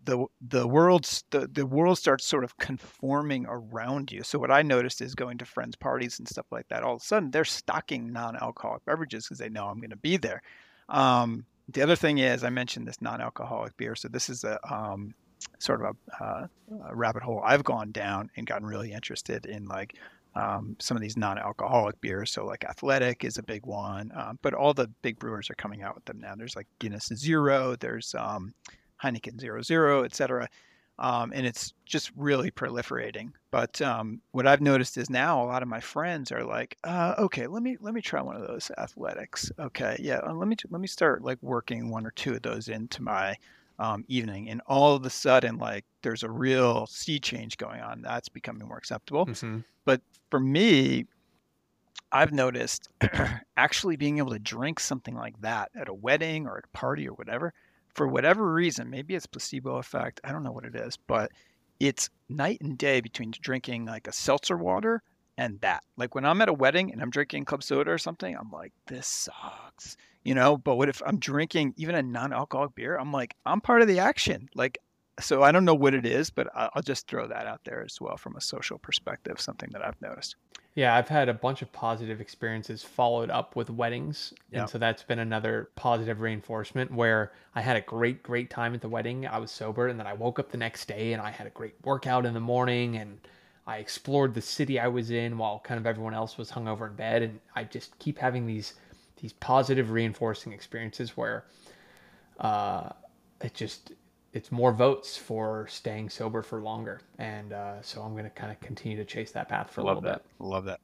[0.05, 4.23] the the world's the, the world starts sort of conforming around you.
[4.23, 6.83] So what I noticed is going to friends' parties and stuff like that.
[6.83, 10.17] All of a sudden, they're stocking non-alcoholic beverages because they know I'm going to be
[10.17, 10.43] there.
[10.89, 13.95] Um, the other thing is, I mentioned this non-alcoholic beer.
[13.95, 15.15] So this is a um,
[15.59, 16.47] sort of a, uh,
[16.89, 19.97] a rabbit hole I've gone down and gotten really interested in, like
[20.35, 22.31] um, some of these non-alcoholic beers.
[22.31, 25.83] So like Athletic is a big one, um, but all the big brewers are coming
[25.83, 26.35] out with them now.
[26.37, 27.77] There's like Guinness Zero.
[27.77, 28.53] There's um,
[29.03, 30.49] Heineken Zero Zero, et cetera.
[30.99, 33.33] Um, and it's just really proliferating.
[33.51, 37.15] But um, what I've noticed is now a lot of my friends are like, uh,
[37.19, 39.51] okay, let me let me try one of those athletics.
[39.59, 42.69] Okay, yeah, uh, let me let me start like working one or two of those
[42.69, 43.35] into my
[43.79, 48.03] um, evening, and all of a sudden, like there's a real sea change going on.
[48.03, 49.65] That's becoming more acceptable Mhm.
[50.31, 51.07] for me,
[52.13, 52.89] I've noticed
[53.57, 57.09] actually being able to drink something like that at a wedding or at a party
[57.09, 57.53] or whatever,
[57.95, 61.31] for whatever reason, maybe it's placebo effect, I don't know what it is, but
[61.79, 65.03] it's night and day between drinking like a seltzer water
[65.39, 65.83] and that.
[65.97, 68.73] Like when I'm at a wedding and I'm drinking club soda or something, I'm like,
[68.87, 70.59] this sucks, you know?
[70.59, 72.97] But what if I'm drinking even a non alcoholic beer?
[72.99, 74.49] I'm like, I'm part of the action.
[74.55, 74.79] Like,
[75.19, 78.01] so I don't know what it is, but I'll just throw that out there as
[78.01, 80.37] well from a social perspective, something that I've noticed.
[80.75, 84.33] Yeah, I've had a bunch of positive experiences followed up with weddings.
[84.53, 84.61] Yep.
[84.61, 88.81] And so that's been another positive reinforcement where I had a great, great time at
[88.81, 89.27] the wedding.
[89.27, 91.51] I was sober and then I woke up the next day and I had a
[91.51, 93.19] great workout in the morning and
[93.67, 96.95] I explored the city I was in while kind of everyone else was hungover in
[96.95, 97.23] bed.
[97.23, 98.75] And I just keep having these
[99.21, 101.45] these positive reinforcing experiences where
[102.39, 102.91] uh,
[103.43, 103.93] it just
[104.33, 107.01] it's more votes for staying sober for longer.
[107.19, 109.85] And uh, so I'm going to kind of continue to chase that path for a
[109.85, 110.23] Love little that.
[110.23, 110.47] bit.
[110.47, 110.81] Love that.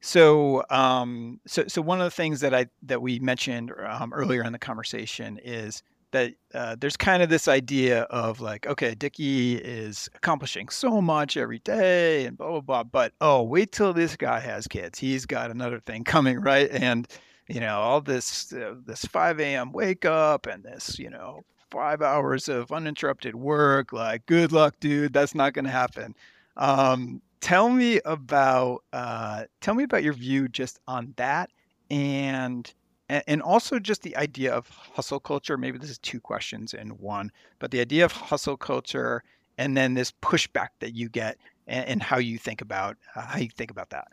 [0.00, 4.42] So, um, so, so one of the things that I that we mentioned um, earlier
[4.42, 9.54] in the conversation is that uh, there's kind of this idea of like, okay, Dickie
[9.56, 14.16] is accomplishing so much every day and blah blah blah, but oh, wait till this
[14.16, 14.98] guy has kids.
[14.98, 16.68] He's got another thing coming, right?
[16.70, 17.06] And
[17.48, 19.72] you know, all this uh, this 5 a.m.
[19.72, 21.42] wake up and this, you know,
[21.72, 23.92] five hours of uninterrupted work.
[23.92, 25.14] Like, good luck, dude.
[25.14, 26.14] That's not going to happen.
[26.58, 31.50] Um, tell me about uh, tell me about your view just on that
[31.90, 32.72] and
[33.08, 37.30] and also just the idea of hustle culture maybe this is two questions in one
[37.58, 39.22] but the idea of hustle culture
[39.58, 43.38] and then this pushback that you get and, and how you think about uh, how
[43.38, 44.08] you think about that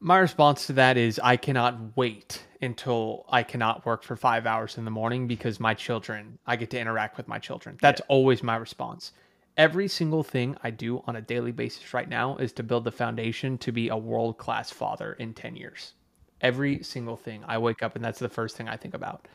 [0.00, 4.76] My response to that is I cannot wait until I cannot work for five hours
[4.76, 7.78] in the morning because my children, I get to interact with my children.
[7.80, 9.12] That's always my response.
[9.56, 12.92] Every single thing I do on a daily basis right now is to build the
[12.92, 15.94] foundation to be a world class father in 10 years.
[16.42, 17.42] Every single thing.
[17.48, 19.26] I wake up and that's the first thing I think about.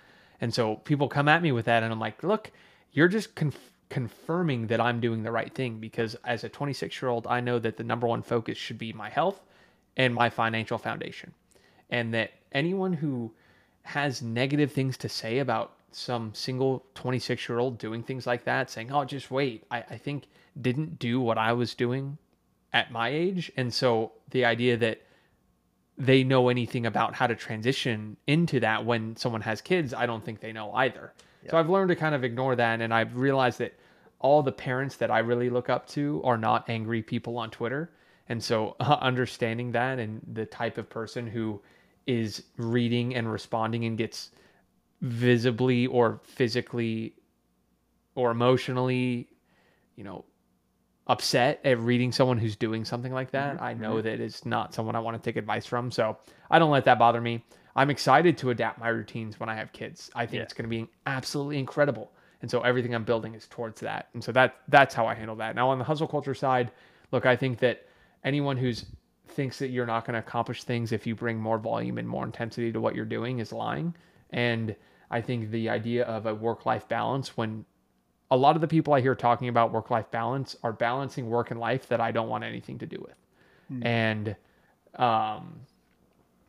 [0.41, 2.51] And so people come at me with that, and I'm like, look,
[2.91, 7.09] you're just conf- confirming that I'm doing the right thing because as a 26 year
[7.09, 9.41] old, I know that the number one focus should be my health
[9.97, 11.33] and my financial foundation.
[11.89, 13.33] And that anyone who
[13.83, 18.69] has negative things to say about some single 26 year old doing things like that,
[18.69, 20.25] saying, oh, just wait, I, I think
[20.59, 22.17] didn't do what I was doing
[22.73, 23.51] at my age.
[23.57, 25.01] And so the idea that
[25.97, 30.23] they know anything about how to transition into that when someone has kids, I don't
[30.23, 31.13] think they know either.
[31.49, 32.81] So I've learned to kind of ignore that.
[32.81, 33.73] And I've realized that
[34.19, 37.91] all the parents that I really look up to are not angry people on Twitter.
[38.31, 41.61] And so uh, understanding that and the type of person who
[42.07, 44.31] is reading and responding and gets
[45.01, 47.13] visibly or physically
[48.15, 49.27] or emotionally,
[49.97, 50.23] you know,
[51.07, 54.95] upset at reading someone who's doing something like that, I know that it's not someone
[54.95, 55.91] I want to take advice from.
[55.91, 56.17] So
[56.49, 57.43] I don't let that bother me.
[57.75, 60.09] I'm excited to adapt my routines when I have kids.
[60.15, 60.43] I think Yeah.
[60.43, 62.13] it's going to be absolutely incredible.
[62.41, 64.07] And so everything I'm building is towards that.
[64.13, 65.53] And so that that's how I handle that.
[65.53, 66.71] Now on the hustle culture side,
[67.11, 67.85] look, I think that
[68.23, 68.85] anyone who's
[69.27, 72.25] thinks that you're not going to accomplish things if you bring more volume and more
[72.25, 73.95] intensity to what you're doing is lying.
[74.31, 74.75] And
[75.09, 77.65] I think the idea of a work-life balance when
[78.29, 81.51] a lot of the people I hear talking about work life balance are balancing work
[81.51, 83.15] and life that I don't want anything to do with.
[83.85, 84.35] And
[84.95, 85.61] um,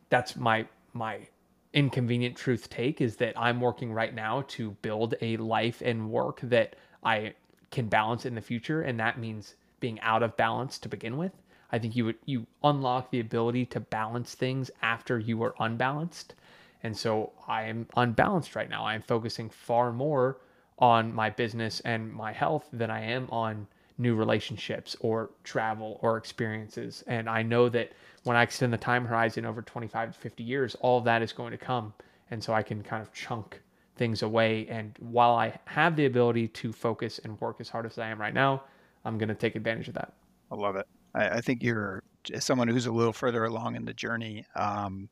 [0.09, 1.27] that's my my
[1.73, 6.39] inconvenient truth take is that I'm working right now to build a life and work
[6.41, 7.33] that I
[7.71, 11.31] can balance in the future and that means being out of balance to begin with.
[11.73, 16.35] I think you would you unlock the ability to balance things after you are unbalanced.
[16.83, 18.85] And so I am unbalanced right now.
[18.85, 20.37] I am focusing far more
[20.77, 23.67] on my business and my health than I am on
[23.97, 27.03] new relationships or travel or experiences.
[27.07, 27.93] And I know that
[28.23, 31.33] when I extend the time horizon over 25 to 50 years, all of that is
[31.33, 31.93] going to come.
[32.29, 33.59] And so I can kind of chunk
[33.95, 34.67] things away.
[34.67, 38.21] And while I have the ability to focus and work as hard as I am
[38.21, 38.63] right now,
[39.05, 40.13] I'm going to take advantage of that.
[40.51, 40.87] I love it.
[41.13, 42.03] I, I think you're
[42.39, 45.09] someone who's a little further along in the journey, um,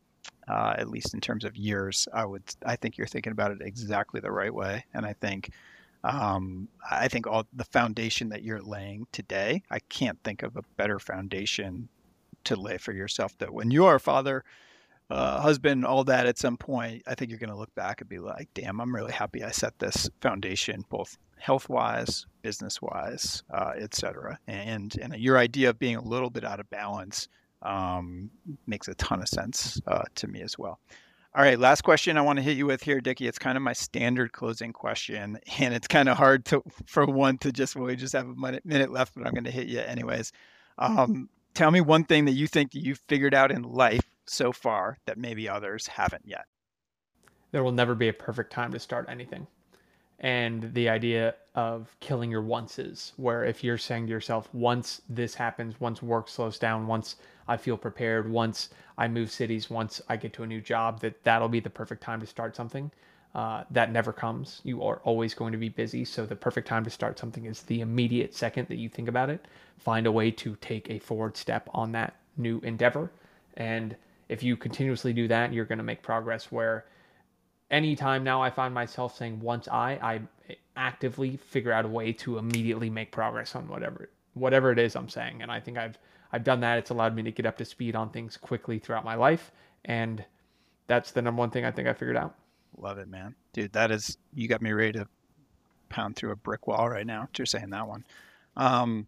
[0.47, 2.07] uh, at least in terms of years.
[2.13, 5.51] I would, I think you're thinking about it exactly the right way, and I think,
[6.03, 10.63] um, I think all the foundation that you're laying today, I can't think of a
[10.77, 11.89] better foundation
[12.45, 13.37] to lay for yourself.
[13.37, 14.43] That when you are a father,
[15.11, 18.09] uh, husband, all that at some point, I think you're going to look back and
[18.09, 23.43] be like, damn, I'm really happy I set this foundation, both health wise, business wise,
[23.53, 24.39] uh, et cetera.
[24.47, 27.27] And, and your idea of being a little bit out of balance
[27.61, 28.31] um,
[28.67, 30.79] makes a ton of sense uh, to me as well.
[31.35, 33.27] All right, last question I want to hit you with here, Dickie.
[33.27, 37.37] It's kind of my standard closing question, and it's kind of hard to for one
[37.39, 39.67] to just well, we just have a minute, minute left, but I'm going to hit
[39.67, 40.31] you anyways.
[40.77, 44.97] Um, tell me one thing that you think you've figured out in life so far
[45.05, 46.45] that maybe others haven't yet.
[47.51, 49.47] There will never be a perfect time to start anything.
[50.19, 55.33] And the idea of killing your onces, where if you're saying to yourself, once this
[55.35, 57.15] happens, once work slows down, once
[57.47, 61.23] I feel prepared, once I move cities, once I get to a new job, that
[61.23, 62.91] that'll be the perfect time to start something.
[63.33, 64.61] Uh, that never comes.
[64.63, 66.05] You are always going to be busy.
[66.05, 69.29] So the perfect time to start something is the immediate second that you think about
[69.29, 69.47] it.
[69.77, 73.11] Find a way to take a forward step on that new endeavor
[73.57, 73.95] And
[74.31, 76.85] if you continuously do that, you're going to make progress where
[77.69, 82.37] anytime now I find myself saying once I, I actively figure out a way to
[82.37, 85.41] immediately make progress on whatever whatever it is I'm saying.
[85.41, 85.97] And I think I've
[86.31, 86.77] I've done that.
[86.77, 89.51] It's allowed me to get up to speed on things quickly throughout my life.
[89.83, 90.23] And
[90.87, 92.33] that's the number one thing I think I figured out.
[92.77, 93.35] Love it, man.
[93.51, 95.07] Dude, that is you got me ready to
[95.89, 97.27] pound through a brick wall right now.
[97.33, 98.05] Just saying that one.
[98.55, 99.07] Um,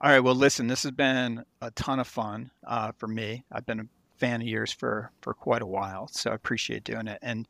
[0.00, 0.20] all right.
[0.20, 3.44] Well, listen, this has been a ton of fun uh, for me.
[3.52, 3.88] I've been
[4.18, 7.18] fan of yours for for quite a while, so I appreciate doing it.
[7.22, 7.46] And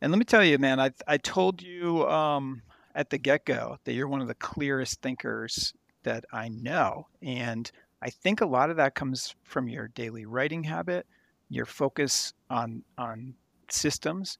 [0.00, 2.62] and let me tell you, man, I I told you um,
[2.94, 5.72] at the get go that you're one of the clearest thinkers
[6.02, 7.70] that I know, and
[8.02, 11.06] I think a lot of that comes from your daily writing habit,
[11.48, 13.34] your focus on on
[13.68, 14.38] systems.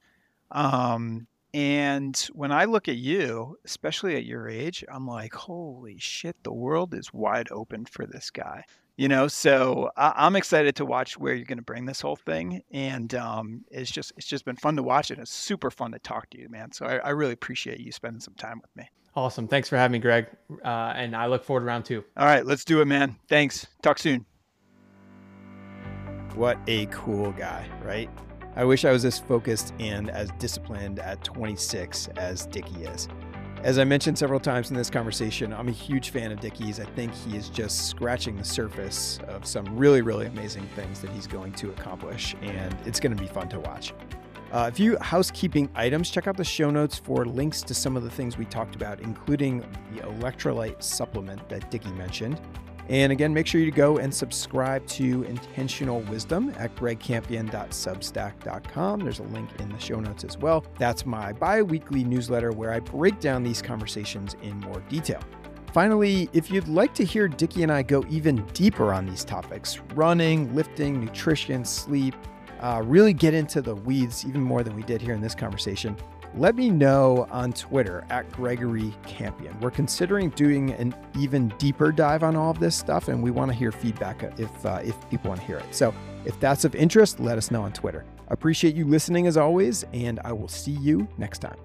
[0.51, 6.37] Um, and when I look at you, especially at your age, I'm like, holy shit,
[6.43, 8.63] the world is wide open for this guy.
[9.01, 12.15] You know, so I, am excited to watch where you're going to bring this whole
[12.15, 15.91] thing, and um, it's just it's just been fun to watch, and it's super fun
[15.93, 16.71] to talk to you, man.
[16.71, 18.87] So I, I really appreciate you spending some time with me.
[19.15, 20.27] Awesome, thanks for having me, Greg,
[20.63, 22.03] uh, and I look forward to round two.
[22.15, 23.15] All right, let's do it, man.
[23.27, 23.65] Thanks.
[23.81, 24.23] Talk soon.
[26.35, 28.07] What a cool guy, right?
[28.55, 33.07] I wish I was as focused and as disciplined at 26 as Dickie is.
[33.63, 36.79] As I mentioned several times in this conversation, I'm a huge fan of Dickie's.
[36.79, 41.11] I think he is just scratching the surface of some really, really amazing things that
[41.11, 43.93] he's going to accomplish, and it's going to be fun to watch.
[44.51, 46.09] Uh, a few housekeeping items.
[46.09, 48.99] Check out the show notes for links to some of the things we talked about,
[48.99, 49.59] including
[49.93, 52.41] the electrolyte supplement that Dickie mentioned.
[52.91, 58.99] And again, make sure you go and subscribe to Intentional Wisdom at gregcampion.substack.com.
[58.99, 60.65] There's a link in the show notes as well.
[60.77, 65.21] That's my bi weekly newsletter where I break down these conversations in more detail.
[65.71, 69.79] Finally, if you'd like to hear Dickie and I go even deeper on these topics
[69.95, 72.13] running, lifting, nutrition, sleep,
[72.59, 75.95] uh, really get into the weeds even more than we did here in this conversation,
[76.35, 79.59] let me know on Twitter at Gregory Campion.
[79.59, 83.51] We're considering doing an even deeper dive on all of this stuff, and we want
[83.51, 85.75] to hear feedback if uh, if people want to hear it.
[85.75, 85.93] So
[86.25, 88.05] if that's of interest, let us know on Twitter.
[88.29, 91.57] Appreciate you listening as always, and I will see you next time.